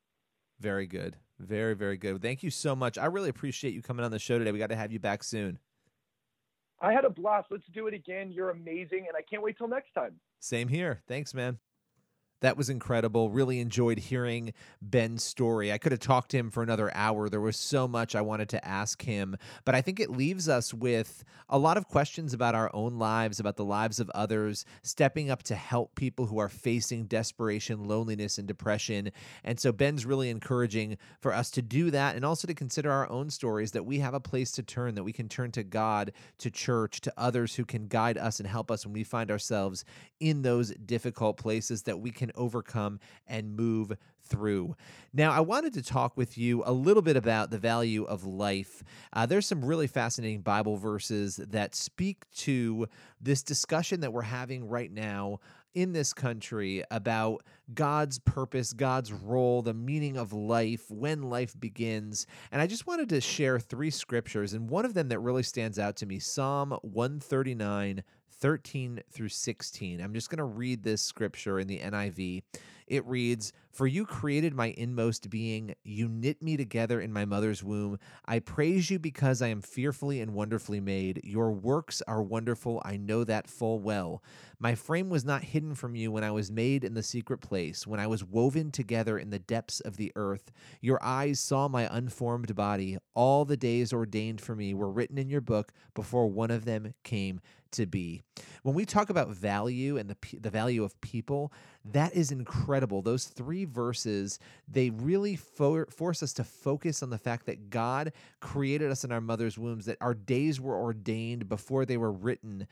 Very 0.60 0.88
good. 0.88 1.18
Very, 1.40 1.74
very 1.76 1.98
good. 1.98 2.22
Thank 2.22 2.44
you 2.44 2.50
so 2.50 2.76
much. 2.76 2.98
I 2.98 3.06
really 3.06 3.30
appreciate 3.30 3.74
you 3.74 3.82
coming 3.82 4.06
on 4.06 4.12
the 4.12 4.20
show 4.20 4.38
today. 4.40 4.52
We 4.52 4.60
got 4.60 4.70
to 4.70 4.76
have 4.76 4.92
you 4.92 5.00
back 5.00 5.24
soon. 5.24 5.60
I 6.80 6.92
had 6.92 7.06
a 7.06 7.10
blast. 7.10 7.48
Let's 7.50 7.66
do 7.74 7.88
it 7.88 7.94
again. 7.94 8.32
You're 8.32 8.50
amazing, 8.50 9.06
and 9.08 9.16
I 9.18 9.22
can't 9.22 9.42
wait 9.42 9.58
till 9.58 9.68
next 9.68 9.94
time. 9.94 10.20
Same 10.40 10.68
here. 10.68 11.02
Thanks, 11.08 11.34
man. 11.34 11.60
That 12.44 12.58
was 12.58 12.70
incredible. 12.70 13.30
Really 13.30 13.62
enjoyed 13.62 13.98
hearing 13.98 14.54
Ben's 14.82 15.24
story. 15.24 15.72
I 15.72 15.78
could 15.78 15.94
have 15.94 16.02
talked 16.02 16.32
to 16.32 16.38
him 16.38 16.52
for 16.52 16.62
another 16.62 16.92
hour. 16.94 17.30
There 17.30 17.40
was 17.40 17.56
so 17.56 17.88
much 17.88 18.16
I 18.16 18.22
wanted 18.22 18.50
to 18.50 18.68
ask 18.68 19.02
him, 19.02 19.38
but 19.64 19.76
I 19.76 19.82
think 19.82 20.02
it 20.02 20.10
leaves 20.10 20.50
us 20.50 20.74
with 20.74 21.24
a 21.48 21.58
lot 21.58 21.78
of 21.78 21.88
questions 21.88 22.34
about 22.34 22.54
our 22.54 22.70
own 22.74 23.00
lives, 23.00 23.40
about 23.40 23.56
the 23.56 23.64
lives 23.64 23.98
of 24.02 24.10
others, 24.10 24.66
stepping 24.82 25.32
up 25.32 25.44
to 25.44 25.56
help 25.56 25.96
people 25.96 26.26
who 26.26 26.38
are 26.38 26.50
facing 26.50 27.06
desperation, 27.06 27.88
loneliness, 27.88 28.38
and 28.38 28.46
depression. 28.46 29.12
And 29.46 29.58
so 29.58 29.72
Ben's 29.72 30.06
really 30.06 30.30
encouraging 30.30 30.98
for 31.22 31.34
us 31.34 31.50
to 31.52 31.62
do 31.62 31.92
that 31.92 32.18
and 32.18 32.26
also 32.26 32.46
to 32.46 32.54
consider 32.54 32.92
our 32.92 33.10
own 33.10 33.30
stories 33.30 33.72
that 33.72 33.86
we 33.86 34.00
have 34.00 34.14
a 34.14 34.20
place 34.20 34.52
to 34.54 34.64
turn, 34.64 34.96
that 34.96 35.04
we 35.04 35.14
can 35.14 35.30
turn 35.30 35.52
to 35.52 35.64
God, 35.64 36.12
to 36.40 36.52
church, 36.52 37.00
to 37.02 37.14
others 37.16 37.56
who 37.56 37.64
can 37.64 37.88
guide 37.88 38.18
us 38.18 38.42
and 38.42 38.50
help 38.50 38.70
us 38.70 38.86
when 38.86 38.92
we 38.92 39.06
find 39.06 39.32
ourselves 39.32 39.86
in 40.20 40.42
those 40.42 40.72
difficult 40.72 41.38
places 41.38 41.84
that 41.84 42.02
we 42.02 42.12
can 42.12 42.33
overcome 42.36 43.00
and 43.28 43.56
move 43.56 43.94
through. 44.24 44.76
Now, 45.14 45.32
I 45.32 45.42
wanted 45.42 45.74
to 45.74 45.84
talk 45.84 46.18
with 46.18 46.38
you 46.38 46.64
a 46.66 46.72
little 46.72 47.02
bit 47.02 47.18
about 47.18 47.52
the 47.52 47.58
value 47.58 48.04
of 48.04 48.26
life. 48.26 48.84
Uh, 49.12 49.26
there's 49.26 49.46
some 49.46 49.64
really 49.64 49.88
fascinating 49.88 50.42
Bible 50.42 50.78
verses 50.78 51.38
that 51.38 51.76
speak 51.76 52.24
to 52.38 52.88
this 53.22 53.44
discussion 53.44 54.00
that 54.02 54.14
we're 54.14 54.22
having 54.22 54.68
right 54.68 54.92
now 54.92 55.40
in 55.74 55.92
this 55.92 56.14
country 56.14 56.84
about 56.92 57.44
God's 57.74 58.20
purpose, 58.20 58.74
God's 58.74 59.12
role, 59.12 59.62
the 59.62 59.74
meaning 59.74 60.18
of 60.18 60.32
life, 60.34 60.90
when 60.90 61.24
life 61.24 61.60
begins. 61.60 62.28
And 62.52 62.62
I 62.62 62.68
just 62.68 62.86
wanted 62.86 63.10
to 63.10 63.22
share 63.22 63.60
three 63.60 63.90
scriptures, 63.90 64.54
and 64.54 64.70
one 64.70 64.86
of 64.86 64.94
them 64.94 65.10
that 65.10 65.20
really 65.20 65.44
stands 65.44 65.80
out 65.80 65.96
to 65.98 66.06
me 66.06 66.20
Psalm 66.20 66.78
139, 66.82 68.04
13 68.44 69.00
through 69.10 69.30
16. 69.30 70.02
I'm 70.02 70.14
just 70.14 70.30
going 70.30 70.38
to 70.40 70.44
read 70.44 70.84
this 70.84 71.02
scripture 71.02 71.62
in 71.62 71.68
the 71.68 71.80
NIV. 71.80 72.44
It 72.88 73.06
reads, 73.06 73.54
For 73.74 73.88
you 73.88 74.06
created 74.06 74.54
my 74.54 74.68
inmost 74.78 75.32
being, 75.32 75.74
you 75.84 76.08
knit 76.08 76.44
me 76.44 76.58
together 76.58 77.02
in 77.02 77.12
my 77.12 77.26
mother's 77.26 77.64
womb. 77.64 77.98
I 78.24 78.38
praise 78.38 78.92
you 78.92 79.00
because 79.00 79.42
I 79.42 79.48
am 79.48 79.62
fearfully 79.62 80.22
and 80.22 80.36
wonderfully 80.36 80.80
made. 80.80 81.22
Your 81.24 81.52
works 81.52 82.00
are 82.08 82.22
wonderful, 82.22 82.84
I 82.86 82.98
know 82.98 83.24
that 83.24 83.50
full 83.50 83.80
well. 83.80 84.22
My 84.60 84.76
frame 84.76 85.10
was 85.10 85.26
not 85.26 85.44
hidden 85.44 85.74
from 85.74 85.96
you 85.96 86.12
when 86.12 86.24
I 86.24 86.30
was 86.30 86.52
made 86.52 86.84
in 86.84 86.94
the 86.94 87.02
secret 87.02 87.40
place, 87.40 87.88
when 87.88 88.00
I 88.00 88.06
was 88.06 88.24
woven 88.24 88.70
together 88.70 89.18
in 89.18 89.32
the 89.32 89.40
depths 89.40 89.80
of 89.80 89.98
the 89.98 90.12
earth. 90.16 90.52
Your 90.80 91.04
eyes 91.04 91.40
saw 91.40 91.68
my 91.68 91.88
unformed 91.90 92.56
body. 92.56 93.00
All 93.16 93.44
the 93.44 93.58
days 93.58 93.92
ordained 93.92 94.40
for 94.40 94.56
me 94.56 94.76
were 94.76 94.92
written 94.92 95.18
in 95.18 95.30
your 95.30 95.42
book 95.42 95.74
before 95.96 96.28
one 96.28 96.52
of 96.52 96.66
them 96.66 96.94
came 97.04 97.42
to 97.74 97.86
be. 97.86 98.22
When 98.62 98.76
we 98.76 98.86
talk 98.86 99.10
about 99.10 99.30
value 99.30 99.98
and 99.98 100.10
the 100.10 100.16
the 100.40 100.50
value 100.50 100.84
of 100.84 101.00
people, 101.02 101.52
that 101.84 102.14
is 102.14 102.32
incredible. 102.32 103.02
Those 103.02 103.26
three 103.26 103.63
verses, 103.66 104.40
they 104.68 104.90
really 104.90 105.36
fo- 105.36 105.86
force 105.86 106.24
us 106.24 106.34
to 106.34 106.44
focus 106.44 107.04
on 107.04 107.10
the 107.10 107.18
fact 107.18 107.46
that 107.46 107.70
God 107.70 108.14
created 108.40 108.92
us 108.92 109.04
in 109.04 109.12
our 109.12 109.22
mother's 109.22 109.58
wombs, 109.58 109.86
that 109.86 109.98
our 110.02 110.14
days 110.14 110.60
were 110.60 110.76
ordained 110.76 111.50
before 111.50 111.86
they 111.86 111.98
were 111.98 112.12
written 112.12 112.68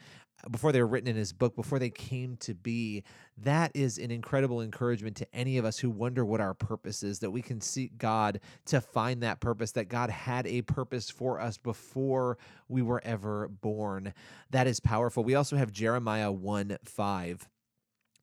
before 0.49 0.71
they 0.71 0.81
were 0.81 0.87
written 0.87 1.09
in 1.09 1.15
his 1.15 1.33
book, 1.33 1.55
before 1.55 1.79
they 1.79 1.89
came 1.89 2.35
to 2.37 2.53
be, 2.53 3.03
that 3.37 3.71
is 3.73 3.97
an 3.97 4.11
incredible 4.11 4.61
encouragement 4.61 5.15
to 5.17 5.35
any 5.35 5.57
of 5.57 5.65
us 5.65 5.77
who 5.77 5.89
wonder 5.89 6.25
what 6.25 6.41
our 6.41 6.53
purpose 6.53 7.03
is, 7.03 7.19
that 7.19 7.31
we 7.31 7.41
can 7.41 7.61
seek 7.61 7.97
God 7.97 8.39
to 8.65 8.81
find 8.81 9.21
that 9.23 9.39
purpose, 9.39 9.71
that 9.73 9.89
God 9.89 10.09
had 10.09 10.47
a 10.47 10.61
purpose 10.63 11.09
for 11.09 11.39
us 11.39 11.57
before 11.57 12.37
we 12.67 12.81
were 12.81 13.01
ever 13.03 13.47
born. 13.47 14.13
That 14.49 14.67
is 14.67 14.79
powerful. 14.79 15.23
We 15.23 15.35
also 15.35 15.57
have 15.57 15.71
Jeremiah 15.71 16.31
1 16.31 16.77
5. 16.83 17.49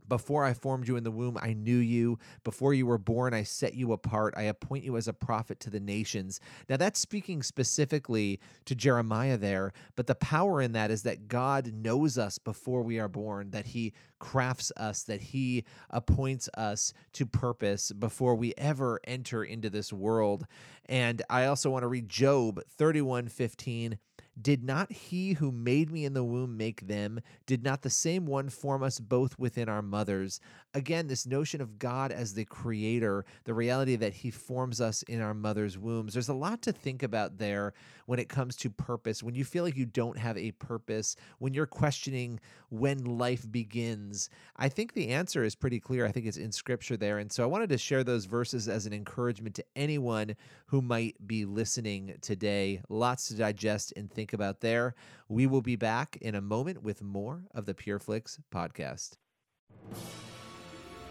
Before 0.09 0.45
I 0.45 0.55
formed 0.55 0.89
you 0.89 0.97
in 0.97 1.05
the 1.05 1.11
womb, 1.11 1.39
I 1.41 1.53
knew 1.53 1.77
you. 1.77 2.19
Before 2.45 2.73
you 2.75 2.87
were 2.87 2.99
born, 2.99 3.35
I 3.35 3.43
set 3.43 3.75
you 3.75 3.93
apart. 3.93 4.35
I 4.37 4.43
appoint 4.43 4.85
you 4.85 4.97
as 4.97 5.09
a 5.09 5.13
prophet 5.13 5.61
to 5.61 5.71
the 5.71 5.81
nations. 5.81 6.41
Now, 6.69 6.77
that's 6.77 6.99
speaking 6.99 7.43
specifically 7.43 8.41
to 8.65 8.75
Jeremiah 8.75 9.37
there, 9.37 9.73
but 9.97 10.07
the 10.07 10.15
power 10.15 10.61
in 10.61 10.73
that 10.73 10.91
is 10.91 11.03
that 11.03 11.29
God 11.29 11.73
knows 11.73 12.19
us 12.19 12.39
before 12.39 12.83
we 12.83 12.99
are 12.99 13.09
born, 13.09 13.51
that 13.51 13.67
He 13.67 13.93
crafts 14.19 14.73
us, 14.77 15.03
that 15.05 15.21
He 15.21 15.65
appoints 15.91 16.49
us 16.57 16.93
to 17.13 17.27
purpose 17.27 17.93
before 17.93 18.35
we 18.35 18.55
ever 18.57 19.01
enter 19.05 19.45
into 19.45 19.71
this 19.71 19.93
world. 19.93 20.47
And 20.87 21.23
I 21.29 21.47
also 21.47 21.71
want 21.71 21.83
to 21.83 21.89
read 21.89 22.09
Job 22.09 22.61
31 22.69 23.29
15. 23.29 23.99
Did 24.41 24.63
not 24.63 24.93
he 24.93 25.33
who 25.33 25.51
made 25.51 25.91
me 25.91 26.05
in 26.05 26.15
the 26.15 26.23
womb 26.23 26.57
make 26.57 26.87
them? 26.87 27.21
Did 27.47 27.65
not 27.65 27.83
the 27.83 27.91
same 27.91 28.27
one 28.27 28.49
form 28.49 28.83
us 28.83 29.01
both 29.01 29.39
within 29.39 29.69
our 29.69 29.83
mothers? 29.83 30.41
Again, 30.75 31.07
this 31.09 31.27
notion 31.27 31.61
of 31.61 31.79
God 31.79 32.13
as 32.13 32.35
the 32.35 32.45
creator, 32.45 33.25
the 33.45 33.55
reality 33.55 33.97
that 33.97 34.13
he 34.13 34.31
forms 34.31 34.81
us 34.81 35.03
in 35.03 35.21
our 35.21 35.35
mother's 35.35 35.77
wombs. 35.77 36.13
There's 36.13 36.29
a 36.29 36.35
lot 36.35 36.63
to 36.63 36.73
think 36.73 37.03
about 37.03 37.39
there 37.39 37.73
when 38.09 38.19
it 38.19 38.31
comes 38.31 38.57
to 38.57 38.71
purpose. 38.71 39.23
When 39.23 39.35
you 39.35 39.45
feel 39.45 39.65
like 39.65 39.77
you 39.77 39.85
don't 39.85 40.17
have 40.17 40.39
a 40.39 40.53
purpose, 40.53 41.15
when 41.41 41.53
you're 41.53 41.67
questioning 41.67 42.41
when 42.71 43.05
life 43.05 43.45
begins, 43.53 44.31
I 44.57 44.71
think 44.71 44.95
the 44.95 45.09
answer 45.09 45.45
is 45.45 45.55
pretty 45.55 45.79
clear. 45.79 46.07
I 46.07 46.11
think 46.11 46.25
it's 46.25 46.39
in 46.39 46.51
scripture 46.51 46.97
there. 46.97 47.19
And 47.19 47.31
so 47.31 47.43
I 47.43 47.47
wanted 47.47 47.69
to 47.69 47.77
share 47.77 48.03
those 48.03 48.25
verses 48.25 48.67
as 48.67 48.87
an 48.87 48.95
encouragement 48.95 49.57
to 49.57 49.65
anyone 49.77 50.37
who 50.69 50.81
might 50.81 51.17
be 51.27 51.45
listening 51.45 52.15
today. 52.23 52.81
Lots 52.89 53.29
to 53.29 53.35
digest 53.35 53.93
and 53.95 54.11
think 54.11 54.33
about 54.33 54.63
there. 54.63 54.95
We 55.29 55.47
will 55.47 55.61
be 55.61 55.77
back 55.77 56.17
in 56.23 56.35
a 56.35 56.41
moment 56.41 56.83
with 56.83 57.03
more 57.03 57.43
of 57.55 57.67
the 57.67 57.75
Pure 57.75 57.99
Flix 57.99 58.39
podcast. 58.51 59.19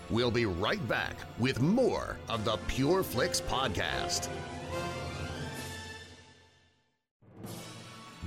We'll 0.10 0.32
be 0.32 0.48
right 0.48 0.86
back 0.88 1.16
with 1.38 1.62
more 1.62 2.18
of 2.28 2.44
the 2.44 2.58
Pure 2.68 3.04
Flix 3.04 3.40
podcast. 3.40 4.30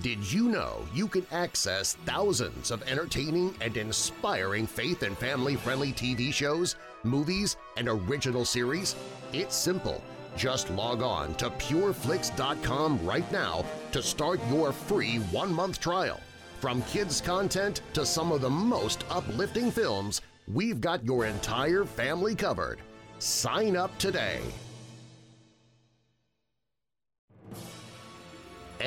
Did 0.03 0.33
you 0.33 0.49
know 0.49 0.89
you 0.95 1.07
can 1.07 1.27
access 1.31 1.95
thousands 2.07 2.71
of 2.71 2.83
entertaining 2.85 3.55
and 3.61 3.77
inspiring 3.77 4.67
faith 4.67 5.03
and 5.03 5.19
family 5.19 5.57
friendly 5.57 5.93
TV 5.93 6.33
shows, 6.33 6.77
movies, 7.03 7.59
and 7.77 7.87
original 7.87 8.47
series? 8.47 8.97
It's 9.35 9.55
simple. 9.55 10.03
Just 10.39 10.71
log 10.71 11.03
on 11.03 11.35
to 11.35 11.51
pureflix.com 11.51 13.05
right 13.05 13.31
now 13.31 13.63
to 13.93 14.03
start 14.03 14.41
your 14.49 14.73
free 14.73 15.17
one 15.17 15.53
month 15.53 15.81
trial. 15.81 16.21
From 16.61 16.81
kids' 16.83 17.21
content 17.21 17.83
to 17.93 18.07
some 18.07 18.33
of 18.33 18.41
the 18.41 18.49
most 18.49 19.05
uplifting 19.11 19.71
films, 19.71 20.23
we've 20.49 20.81
got 20.81 21.05
your 21.05 21.27
entire 21.27 21.85
family 21.85 22.35
covered. 22.35 22.79
Sign 23.19 23.77
up 23.77 23.97
today. 23.99 24.41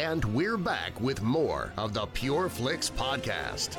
And 0.03 0.25
we're 0.35 0.57
back 0.57 0.99
with 0.99 1.21
more 1.21 1.71
of 1.77 1.93
the 1.93 2.05
Pure 2.07 2.49
Flix 2.49 2.89
podcast. 2.89 3.77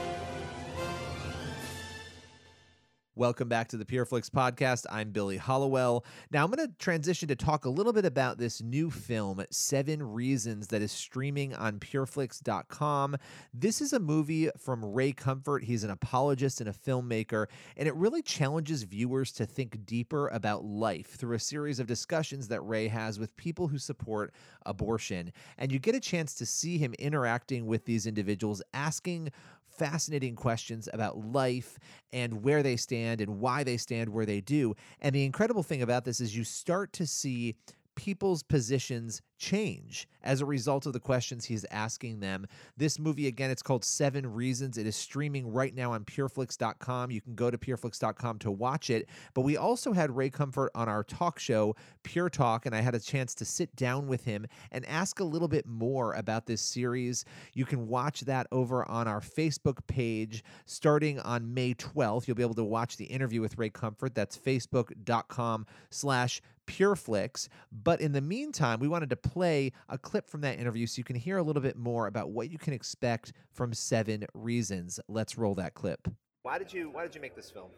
Welcome 3.17 3.49
back 3.49 3.69
to 3.69 3.77
the 3.77 3.85
PureFlix 3.85 4.29
podcast. 4.29 4.87
I'm 4.91 5.13
Billy 5.13 5.37
Hallowell. 5.37 6.05
Now 6.33 6.43
I'm 6.43 6.51
going 6.51 6.67
to 6.67 6.75
transition 6.81 7.29
to 7.29 7.37
talk 7.37 7.65
a 7.65 7.69
little 7.69 7.93
bit 7.93 8.05
about 8.05 8.39
this 8.39 8.61
new 8.61 8.91
film, 8.91 9.41
Seven 9.53 10.03
Reasons, 10.03 10.67
that 10.67 10.83
is 10.83 10.91
streaming 10.91 11.55
on 11.55 11.79
PureFlix.com. 11.79 13.15
This 13.53 13.81
is 13.81 13.93
a 13.93 14.01
movie 14.01 14.51
from 14.59 14.85
Ray 14.85 15.13
Comfort. 15.13 15.63
He's 15.63 15.85
an 15.85 15.91
apologist 15.91 16.61
and 16.61 16.69
a 16.69 16.73
filmmaker, 16.73 17.47
and 17.77 17.87
it 17.87 17.95
really 17.95 18.21
challenges 18.21 18.83
viewers 18.83 19.31
to 19.35 19.47
think 19.47 19.87
deeper 19.87 20.27
about 20.31 20.65
life 20.65 21.15
through 21.15 21.37
a 21.37 21.41
series 21.41 21.79
of 21.79 21.87
discussions 21.87 22.49
that 22.49 22.63
Ray 22.63 22.89
has 22.89 23.21
with 23.21 23.37
people 23.37 23.69
who 23.69 23.79
support 23.79 24.35
abortion. 24.67 25.33
And 25.57 25.71
you 25.71 25.79
get 25.79 25.95
a 25.95 26.01
chance 26.01 26.35
to 26.35 26.47
see 26.47 26.79
him 26.79 26.95
interacting 26.99 27.67
with 27.67 27.85
these 27.85 28.09
individuals, 28.09 28.61
asking 28.73 29.31
fascinating 29.77 30.37
questions 30.37 30.89
about 30.93 31.19
life 31.19 31.79
and 32.13 32.43
where 32.43 32.63
they 32.63 32.77
stand 32.77 33.21
and 33.21 33.41
why 33.41 33.65
they 33.65 33.77
stand 33.77 34.09
where 34.09 34.27
they 34.27 34.41
do. 34.41 34.75
And 35.01 35.15
the 35.15 35.25
incredible 35.25 35.63
thing 35.63 35.83
about 35.83 36.05
this 36.05 36.21
is 36.21 36.37
you 36.37 36.45
start 36.45 36.93
to 36.95 37.07
see 37.07 37.57
people's 37.95 38.43
positions 38.43 39.23
change 39.39 40.09
as 40.23 40.41
a 40.41 40.47
result 40.47 40.87
of 40.87 40.93
the 40.93 41.01
questions 41.01 41.45
he's 41.45 41.65
asking 41.67 42.21
them. 42.21 42.47
This 42.77 42.99
movie, 42.99 43.27
again, 43.27 43.51
it's 43.51 43.63
called 43.63 43.85
Seven 43.85 44.33
Reasons. 44.33 44.79
It 44.79 44.87
is 44.87 44.97
streaming 44.97 45.53
right 45.53 45.75
now 45.75 45.93
on 45.93 46.05
pureflix.com. 46.05 47.11
You 47.11 47.21
can 47.21 47.35
go 47.35 47.51
to 47.51 47.59
pureflix.com 47.59 48.39
to 48.39 48.51
watch 48.51 48.91
it. 48.91 49.09
But 49.35 49.43
we 49.43 49.57
also 49.57 49.93
had 49.93 50.17
Ray 50.17 50.31
Comfort 50.31 50.71
on 50.75 50.89
our 50.89 51.05
talk 51.05 51.39
show, 51.39 51.77
Pure 52.03 52.31
Talk, 52.31 52.67
and 52.67 52.75
I 52.75 52.81
had 52.81 52.95
a 52.95 53.01
chance 53.01 53.35
to 53.37 53.45
sit 53.45 53.75
down 53.77 54.07
with 54.07 54.25
him 54.25 54.47
and 54.73 54.87
ask 54.87 55.21
a 55.21 55.25
little 55.25 55.49
bit 55.49 55.67
more 55.67 56.15
about 56.15 56.47
this 56.47 56.63
series. 56.63 57.25
You 57.53 57.67
can 57.67 57.87
watch 57.87 58.23
that 58.23 58.47
over 58.51 58.89
on 58.89 59.07
our 59.07 59.21
Facebook 59.21 59.87
page 59.87 60.43
starting 60.65 61.19
on 61.21 61.53
May 61.53 61.75
12th. 61.75 62.27
You'll 62.27 62.37
be 62.37 62.43
able 62.43 62.55
to 62.55 62.65
watch 62.65 62.97
the 62.97 63.05
interview 63.05 63.41
with 63.41 63.59
Ray 63.59 63.71
Comfort. 63.71 64.15
That's 64.15 64.39
facebook.com 64.39 65.67
slash 65.91 66.41
PureFlix. 66.67 67.49
But 67.73 68.01
in 68.01 68.13
the 68.13 68.21
meantime, 68.21 68.81
we 68.81 68.89
wanted 68.89 69.11
to 69.11 69.17
play 69.17 69.73
a 69.89 69.99
clip 69.99 70.29
from 70.29 70.41
that 70.43 70.59
interview 70.59 70.87
so 70.87 70.99
you 70.99 71.05
can 71.05 71.17
hear 71.17 71.39
a 71.39 71.43
little 71.43 71.63
bit 71.63 71.77
more 71.77 72.07
about 72.07 72.31
what 72.31 72.51
you 72.51 72.59
can 72.59 72.73
expect 72.73 73.33
from 73.53 73.73
Seven 73.73 74.25
Reasons. 74.35 75.01
Let's 75.09 75.39
roll 75.39 75.55
that 75.57 75.75
clip. 75.75 76.09
Why 76.43 76.59
did 76.59 76.73
you 76.73 76.91
Why 76.91 77.03
did 77.03 77.15
you 77.15 77.21
make 77.21 77.35
this 77.35 77.51
film? 77.51 77.71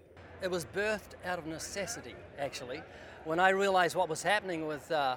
It 0.42 0.50
was 0.50 0.64
birthed 0.64 1.14
out 1.24 1.38
of 1.38 1.46
necessity, 1.46 2.14
actually. 2.38 2.82
When 3.24 3.40
I 3.40 3.50
realized 3.50 3.96
what 3.96 4.08
was 4.08 4.22
happening 4.22 4.66
with 4.66 4.90
uh, 4.92 5.16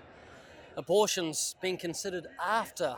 abortions 0.77 1.55
being 1.61 1.77
considered 1.77 2.27
after 2.43 2.95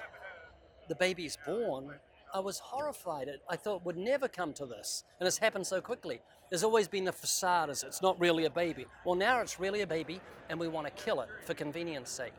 the 0.87 0.95
baby's 0.95 1.37
born, 1.45 1.91
I 2.33 2.39
was 2.39 2.59
horrified. 2.59 3.29
I 3.49 3.55
thought 3.55 3.85
would 3.85 3.97
never 3.97 4.27
come 4.27 4.53
to 4.53 4.65
this, 4.65 5.03
and 5.19 5.27
it's 5.27 5.37
happened 5.37 5.67
so 5.67 5.81
quickly. 5.81 6.21
There's 6.49 6.63
always 6.63 6.87
been 6.87 7.05
the 7.05 7.11
facade 7.11 7.69
as 7.69 7.83
it's 7.83 8.01
not 8.01 8.19
really 8.19 8.45
a 8.45 8.49
baby. 8.49 8.85
Well, 9.05 9.15
now 9.15 9.41
it's 9.41 9.59
really 9.59 9.81
a 9.81 9.87
baby, 9.87 10.21
and 10.49 10.59
we 10.59 10.67
want 10.67 10.87
to 10.87 11.03
kill 11.03 11.21
it 11.21 11.29
for 11.45 11.53
convenience 11.53 12.09
sake. 12.09 12.33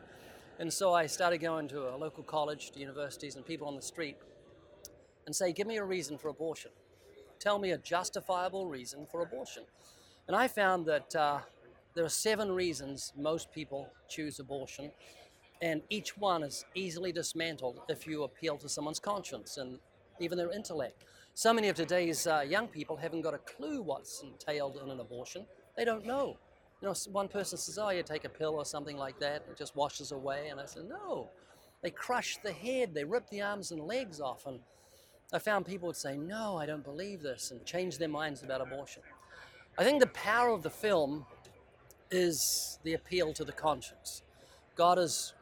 And 0.59 0.71
so 0.71 0.93
I 0.93 1.07
started 1.07 1.39
going 1.39 1.67
to 1.69 1.89
a 1.89 1.95
local 1.95 2.23
college, 2.23 2.71
to 2.71 2.79
universities, 2.79 3.35
and 3.35 3.45
people 3.45 3.67
on 3.67 3.75
the 3.75 3.81
street, 3.81 4.17
and 5.25 5.35
say, 5.35 5.51
"Give 5.51 5.67
me 5.67 5.77
a 5.77 5.83
reason 5.83 6.17
for 6.17 6.29
abortion. 6.29 6.71
Tell 7.39 7.59
me 7.59 7.71
a 7.71 7.77
justifiable 7.77 8.67
reason 8.67 9.07
for 9.11 9.21
abortion." 9.21 9.63
And 10.27 10.35
I 10.35 10.47
found 10.47 10.85
that 10.85 11.15
uh, 11.15 11.39
there 11.95 12.05
are 12.05 12.09
seven 12.09 12.51
reasons 12.51 13.13
most 13.15 13.51
people 13.51 13.89
choose 14.07 14.39
abortion, 14.39 14.91
and 15.63 15.81
each 15.89 16.17
one 16.17 16.43
is 16.43 16.65
easily 16.75 17.13
dismantled 17.13 17.79
if 17.87 18.05
you 18.05 18.23
appeal 18.23 18.57
to 18.57 18.67
someone's 18.67 18.99
conscience 18.99 19.55
and 19.55 19.79
even 20.19 20.37
their 20.37 20.51
intellect. 20.51 21.05
So 21.35 21.53
many 21.53 21.69
of 21.69 21.77
today's 21.77 22.27
uh, 22.27 22.43
young 22.45 22.67
people 22.67 22.97
haven't 22.97 23.21
got 23.21 23.33
a 23.33 23.37
clue 23.37 23.81
what's 23.81 24.21
entailed 24.21 24.77
in 24.83 24.91
an 24.91 24.99
abortion. 24.99 25.45
They 25.77 25.85
don't 25.85 26.05
know. 26.05 26.37
You 26.81 26.89
know, 26.89 26.95
one 27.13 27.29
person 27.29 27.57
says, 27.57 27.77
"Oh, 27.77 27.91
you 27.91 28.03
take 28.03 28.25
a 28.25 28.29
pill 28.29 28.55
or 28.55 28.65
something 28.65 28.97
like 28.97 29.17
that, 29.21 29.45
it 29.49 29.57
just 29.57 29.73
washes 29.73 30.11
away," 30.11 30.49
and 30.49 30.59
I 30.59 30.65
said, 30.65 30.83
"No." 30.83 31.29
They 31.81 31.91
crush 31.91 32.37
the 32.43 32.51
head, 32.51 32.93
they 32.93 33.05
rip 33.05 33.29
the 33.29 33.41
arms 33.41 33.71
and 33.71 33.81
legs 33.81 34.19
off, 34.19 34.45
and 34.45 34.59
I 35.31 35.39
found 35.39 35.65
people 35.65 35.87
would 35.87 35.95
say, 35.95 36.17
"No, 36.17 36.57
I 36.57 36.65
don't 36.65 36.83
believe 36.83 37.21
this," 37.21 37.51
and 37.51 37.65
change 37.65 37.97
their 37.99 38.09
minds 38.09 38.43
about 38.43 38.59
abortion. 38.59 39.01
I 39.77 39.85
think 39.85 40.01
the 40.01 40.07
power 40.07 40.49
of 40.49 40.61
the 40.61 40.69
film 40.69 41.25
is 42.11 42.79
the 42.83 42.93
appeal 42.95 43.31
to 43.33 43.45
the 43.45 43.53
conscience. 43.53 44.23
God 44.75 44.97
has 44.97 45.33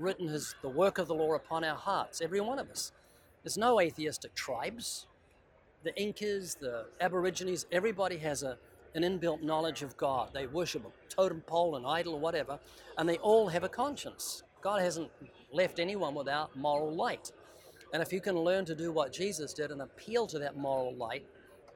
written 0.00 0.28
his, 0.28 0.54
the 0.62 0.68
work 0.68 0.98
of 0.98 1.08
the 1.08 1.14
law 1.14 1.34
upon 1.34 1.64
our 1.64 1.76
hearts, 1.76 2.20
every 2.20 2.40
one 2.40 2.58
of 2.58 2.70
us. 2.70 2.92
There's 3.42 3.58
no 3.58 3.80
atheistic 3.80 4.34
tribes 4.34 5.06
the 5.82 5.98
Incas, 6.00 6.56
the 6.56 6.86
Aborigines, 7.00 7.66
everybody 7.72 8.18
has 8.18 8.42
a, 8.42 8.58
an 8.94 9.02
inbuilt 9.02 9.42
knowledge 9.42 9.82
of 9.82 9.96
God. 9.96 10.30
They 10.34 10.46
worship 10.46 10.84
a 10.84 11.14
totem 11.14 11.40
pole, 11.42 11.76
an 11.76 11.86
idol, 11.86 12.14
or 12.14 12.20
whatever, 12.20 12.58
and 12.98 13.08
they 13.08 13.16
all 13.18 13.48
have 13.48 13.64
a 13.64 13.68
conscience. 13.68 14.42
God 14.60 14.82
hasn't 14.82 15.10
left 15.52 15.78
anyone 15.78 16.14
without 16.14 16.54
moral 16.56 16.94
light. 16.94 17.32
And 17.92 18.02
if 18.02 18.12
you 18.12 18.20
can 18.20 18.36
learn 18.36 18.64
to 18.66 18.74
do 18.74 18.92
what 18.92 19.12
Jesus 19.12 19.54
did 19.54 19.70
and 19.70 19.82
appeal 19.82 20.26
to 20.26 20.38
that 20.38 20.56
moral 20.56 20.94
light, 20.94 21.26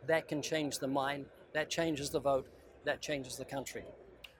that 0.06 0.28
can 0.28 0.42
change 0.42 0.78
the 0.78 0.86
mind, 0.86 1.24
that 1.54 1.70
changes 1.70 2.10
the 2.10 2.20
vote, 2.20 2.46
that 2.84 3.00
changes 3.00 3.36
the 3.36 3.44
country. 3.44 3.84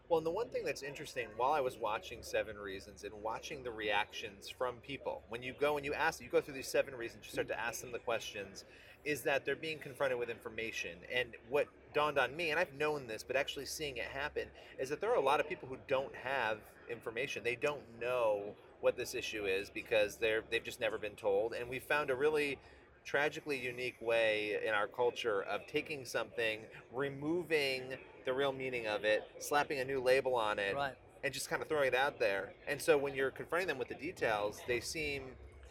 Well, 0.09 0.19
and 0.19 0.27
the 0.27 0.31
one 0.31 0.49
thing 0.49 0.65
that's 0.65 0.83
interesting 0.83 1.29
while 1.39 1.53
I 1.53 1.61
was 1.61 1.79
watching 1.79 2.19
Seven 2.23 2.59
Reasons 2.59 3.05
and 3.05 3.15
watching 3.23 3.63
the 3.63 3.71
reactions 3.71 4.51
from 4.51 4.77
people, 4.77 5.23
when 5.31 5.43
you 5.43 5.55
go 5.59 5.77
and 5.79 5.85
you 5.85 5.95
ask, 5.95 6.21
you 6.21 6.29
go 6.29 6.43
through 6.43 6.55
these 6.55 6.69
seven 6.69 6.95
reasons, 6.95 7.25
you 7.25 7.33
start 7.33 7.49
to 7.49 7.59
ask 7.59 7.81
them 7.81 7.91
the 7.91 7.99
questions, 7.99 8.65
is 9.07 9.23
that 9.23 9.47
they're 9.47 9.57
being 9.57 9.79
confronted 9.79 10.19
with 10.19 10.29
information. 10.29 10.99
And 11.13 11.31
what 11.49 11.69
dawned 11.95 12.19
on 12.19 12.37
me, 12.37 12.51
and 12.51 12.61
I've 12.61 12.75
known 12.75 13.07
this, 13.07 13.23
but 13.23 13.35
actually 13.35 13.65
seeing 13.65 13.97
it 13.97 14.05
happen, 14.05 14.49
is 14.79 14.91
that 14.91 15.01
there 15.01 15.11
are 15.11 15.17
a 15.17 15.25
lot 15.25 15.41
of 15.41 15.49
people 15.49 15.69
who 15.69 15.79
don't 15.89 16.15
have 16.15 16.59
information. 16.91 17.43
They 17.43 17.57
don't 17.57 17.83
know 17.99 18.55
what 18.83 18.99
this 18.99 19.15
issue 19.15 19.47
is 19.47 19.71
because 19.71 20.17
they're 20.17 20.43
they've 20.51 20.63
just 20.63 20.81
never 20.81 20.99
been 20.99 21.17
told. 21.17 21.55
And 21.55 21.71
we 21.71 21.79
found 21.79 22.11
a 22.11 22.15
really 22.15 22.59
tragically 23.05 23.59
unique 23.59 23.97
way 24.01 24.59
in 24.67 24.73
our 24.73 24.87
culture 24.87 25.43
of 25.43 25.67
taking 25.67 26.05
something, 26.05 26.61
removing 26.93 27.83
the 28.25 28.33
real 28.33 28.53
meaning 28.53 28.87
of 28.87 29.05
it, 29.05 29.25
slapping 29.39 29.81
a 29.81 29.85
new 29.85 30.01
label 30.01 30.35
on 30.35 30.59
it, 30.59 30.75
right. 30.75 30.95
and 31.23 31.33
just 31.33 31.51
kind 31.51 31.61
of 31.61 31.69
throwing 31.69 31.89
it 31.89 31.95
out 31.95 32.19
there. 32.19 32.55
And 32.67 32.81
so 32.81 32.97
when 32.97 33.15
you're 33.15 33.31
confronting 33.31 33.69
them 33.69 33.79
with 33.79 33.89
the 33.89 33.95
details, 33.95 34.61
they 34.67 34.81
seem 34.81 35.25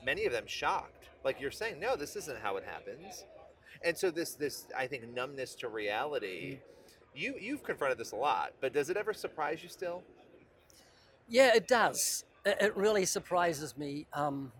many 0.05 0.25
of 0.25 0.31
them 0.31 0.45
shocked. 0.45 1.09
Like 1.23 1.41
you're 1.41 1.51
saying, 1.51 1.79
no, 1.79 1.95
this 1.95 2.15
isn't 2.15 2.39
how 2.39 2.57
it 2.57 2.63
happens. 2.63 3.25
And 3.83 3.97
so 3.97 4.11
this 4.11 4.33
this 4.33 4.67
I 4.77 4.87
think 4.87 5.13
numbness 5.13 5.55
to 5.55 5.67
reality. 5.67 6.59
You 7.15 7.35
you've 7.39 7.63
confronted 7.63 7.97
this 7.97 8.11
a 8.11 8.15
lot, 8.15 8.53
but 8.61 8.73
does 8.73 8.89
it 8.89 8.97
ever 8.97 9.13
surprise 9.13 9.61
you 9.61 9.69
still? 9.69 10.03
Yeah, 11.27 11.51
it 11.55 11.67
does. 11.67 12.25
It 12.45 12.75
really 12.75 13.05
surprises 13.05 13.77
me. 13.77 14.05
Um, 14.13 14.51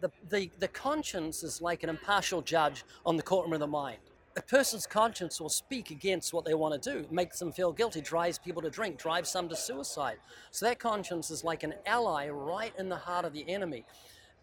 the, 0.00 0.10
the, 0.28 0.50
the 0.58 0.68
conscience 0.68 1.42
is 1.42 1.60
like 1.60 1.82
an 1.82 1.88
impartial 1.88 2.42
judge 2.42 2.84
on 3.04 3.16
the 3.16 3.22
courtroom 3.22 3.52
of 3.52 3.60
the 3.60 3.66
mind. 3.66 3.98
A 4.36 4.42
person's 4.42 4.86
conscience 4.86 5.40
will 5.40 5.48
speak 5.48 5.90
against 5.90 6.32
what 6.32 6.44
they 6.44 6.54
want 6.54 6.80
to 6.80 6.92
do, 6.92 7.06
makes 7.10 7.38
them 7.38 7.52
feel 7.52 7.72
guilty, 7.72 8.00
drives 8.00 8.38
people 8.38 8.62
to 8.62 8.70
drink, 8.70 8.96
drives 8.96 9.28
some 9.28 9.48
to 9.48 9.56
suicide. 9.56 10.18
So 10.52 10.66
that 10.66 10.78
conscience 10.78 11.30
is 11.30 11.42
like 11.42 11.64
an 11.64 11.74
ally 11.84 12.28
right 12.28 12.72
in 12.78 12.88
the 12.88 12.96
heart 12.96 13.24
of 13.24 13.32
the 13.32 13.48
enemy. 13.48 13.84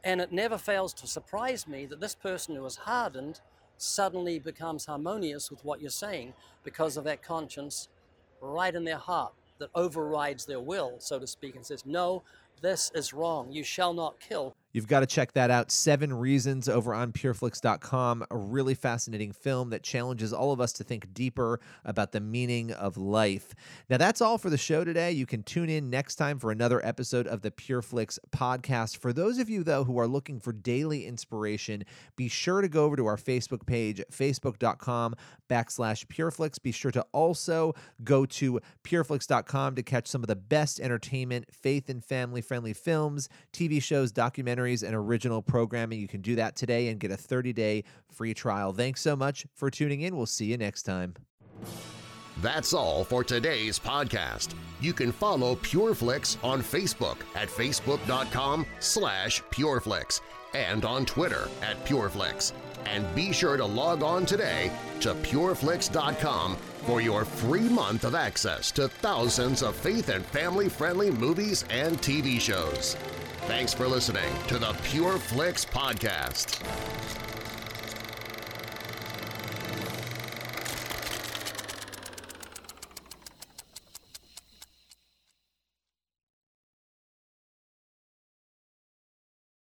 And 0.03 0.19
it 0.19 0.31
never 0.31 0.57
fails 0.57 0.93
to 0.95 1.07
surprise 1.07 1.67
me 1.67 1.85
that 1.85 2.01
this 2.01 2.15
person 2.15 2.55
who 2.55 2.65
is 2.65 2.75
hardened 2.75 3.39
suddenly 3.77 4.39
becomes 4.39 4.85
harmonious 4.85 5.49
with 5.49 5.63
what 5.63 5.81
you're 5.81 5.89
saying 5.89 6.33
because 6.63 6.97
of 6.97 7.05
that 7.05 7.23
conscience 7.23 7.87
right 8.41 8.75
in 8.75 8.83
their 8.83 8.97
heart 8.97 9.33
that 9.59 9.69
overrides 9.73 10.45
their 10.45 10.59
will, 10.59 10.95
so 10.99 11.17
to 11.17 11.25
speak, 11.25 11.55
and 11.55 11.65
says, 11.65 11.85
No, 11.85 12.23
this 12.61 12.91
is 12.93 13.13
wrong. 13.13 13.51
You 13.51 13.63
shall 13.63 13.93
not 13.93 14.19
kill. 14.19 14.55
You've 14.73 14.87
got 14.87 14.99
to 14.99 15.05
check 15.05 15.33
that 15.33 15.49
out. 15.49 15.71
Seven 15.71 16.13
Reasons 16.13 16.67
over 16.67 16.93
on 16.93 17.11
pureflix.com. 17.11 18.25
A 18.29 18.37
really 18.37 18.75
fascinating 18.75 19.31
film 19.31 19.69
that 19.69 19.81
challenges 19.81 20.33
all 20.33 20.51
of 20.51 20.59
us 20.59 20.73
to 20.73 20.83
think 20.83 21.13
deeper 21.13 21.59
about 21.85 22.11
the 22.11 22.19
meaning 22.19 22.71
of 22.71 22.97
life. 22.97 23.55
Now, 23.89 23.97
that's 23.97 24.21
all 24.21 24.37
for 24.37 24.49
the 24.49 24.57
show 24.57 24.83
today. 24.83 25.11
You 25.11 25.25
can 25.25 25.43
tune 25.43 25.69
in 25.69 25.89
next 25.89 26.15
time 26.15 26.37
for 26.37 26.51
another 26.51 26.85
episode 26.85 27.27
of 27.27 27.41
the 27.41 27.51
PureFlix 27.51 28.19
podcast. 28.31 28.97
For 28.97 29.13
those 29.13 29.39
of 29.39 29.49
you, 29.49 29.63
though, 29.63 29.83
who 29.83 29.97
are 29.99 30.07
looking 30.07 30.39
for 30.39 30.51
daily 30.51 31.05
inspiration, 31.05 31.83
be 32.15 32.27
sure 32.27 32.61
to 32.61 32.67
go 32.67 32.83
over 32.85 32.97
to 32.97 33.05
our 33.05 33.17
Facebook 33.17 33.65
page, 33.65 34.01
facebook.com 34.11 35.15
backslash 35.49 36.05
PureFlix. 36.07 36.61
Be 36.61 36.71
sure 36.71 36.91
to 36.91 37.05
also 37.13 37.73
go 38.03 38.25
to 38.25 38.59
pureflix.com 38.83 39.75
to 39.75 39.83
catch 39.83 40.07
some 40.07 40.23
of 40.23 40.27
the 40.27 40.35
best 40.35 40.79
entertainment, 40.79 41.45
faith 41.53 41.89
and 41.89 42.03
family 42.03 42.41
friendly 42.41 42.73
films, 42.73 43.29
TV 43.53 43.81
shows, 43.81 44.11
documentaries, 44.11 44.56
and 44.83 44.95
original 44.95 45.41
programming. 45.41 45.99
You 45.99 46.07
can 46.07 46.21
do 46.21 46.35
that 46.35 46.55
today 46.55 46.89
and 46.89 46.99
get 46.99 47.11
a 47.11 47.17
30 47.17 47.53
day 47.53 47.83
free 48.09 48.33
trial. 48.33 48.73
Thanks 48.73 49.01
so 49.01 49.15
much 49.15 49.45
for 49.53 49.69
tuning 49.69 50.01
in. 50.01 50.15
We'll 50.15 50.25
see 50.25 50.45
you 50.45 50.57
next 50.57 50.83
time. 50.83 51.15
That's 52.41 52.73
all 52.73 53.03
for 53.03 53.23
today's 53.23 53.79
podcast. 53.79 54.53
You 54.79 54.93
can 54.93 55.11
follow 55.11 55.55
PureFlix 55.55 56.37
on 56.43 56.61
Facebook 56.61 57.17
at 57.35 57.49
facebook.com 57.49 58.65
slash 58.79 59.41
PureFlix 59.51 60.21
and 60.53 60.85
on 60.85 61.05
Twitter 61.05 61.47
at 61.63 61.83
PureFlix. 61.85 62.53
And 62.85 63.13
be 63.15 63.33
sure 63.33 63.57
to 63.57 63.65
log 63.65 64.03
on 64.03 64.25
today 64.25 64.71
to 65.01 65.13
pureflix.com 65.15 66.55
for 66.85 67.01
your 67.01 67.25
free 67.25 67.67
month 67.67 68.05
of 68.05 68.15
access 68.15 68.71
to 68.71 68.87
thousands 68.87 69.61
of 69.61 69.75
faith 69.75 70.09
and 70.09 70.25
family-friendly 70.27 71.11
movies 71.11 71.65
and 71.69 71.97
TV 71.97 72.39
shows. 72.39 72.95
Thanks 73.47 73.73
for 73.73 73.87
listening 73.87 74.29
to 74.47 74.59
the 74.59 74.73
Pure 74.83 75.19
Flix 75.19 75.63
Podcast. 75.63 76.61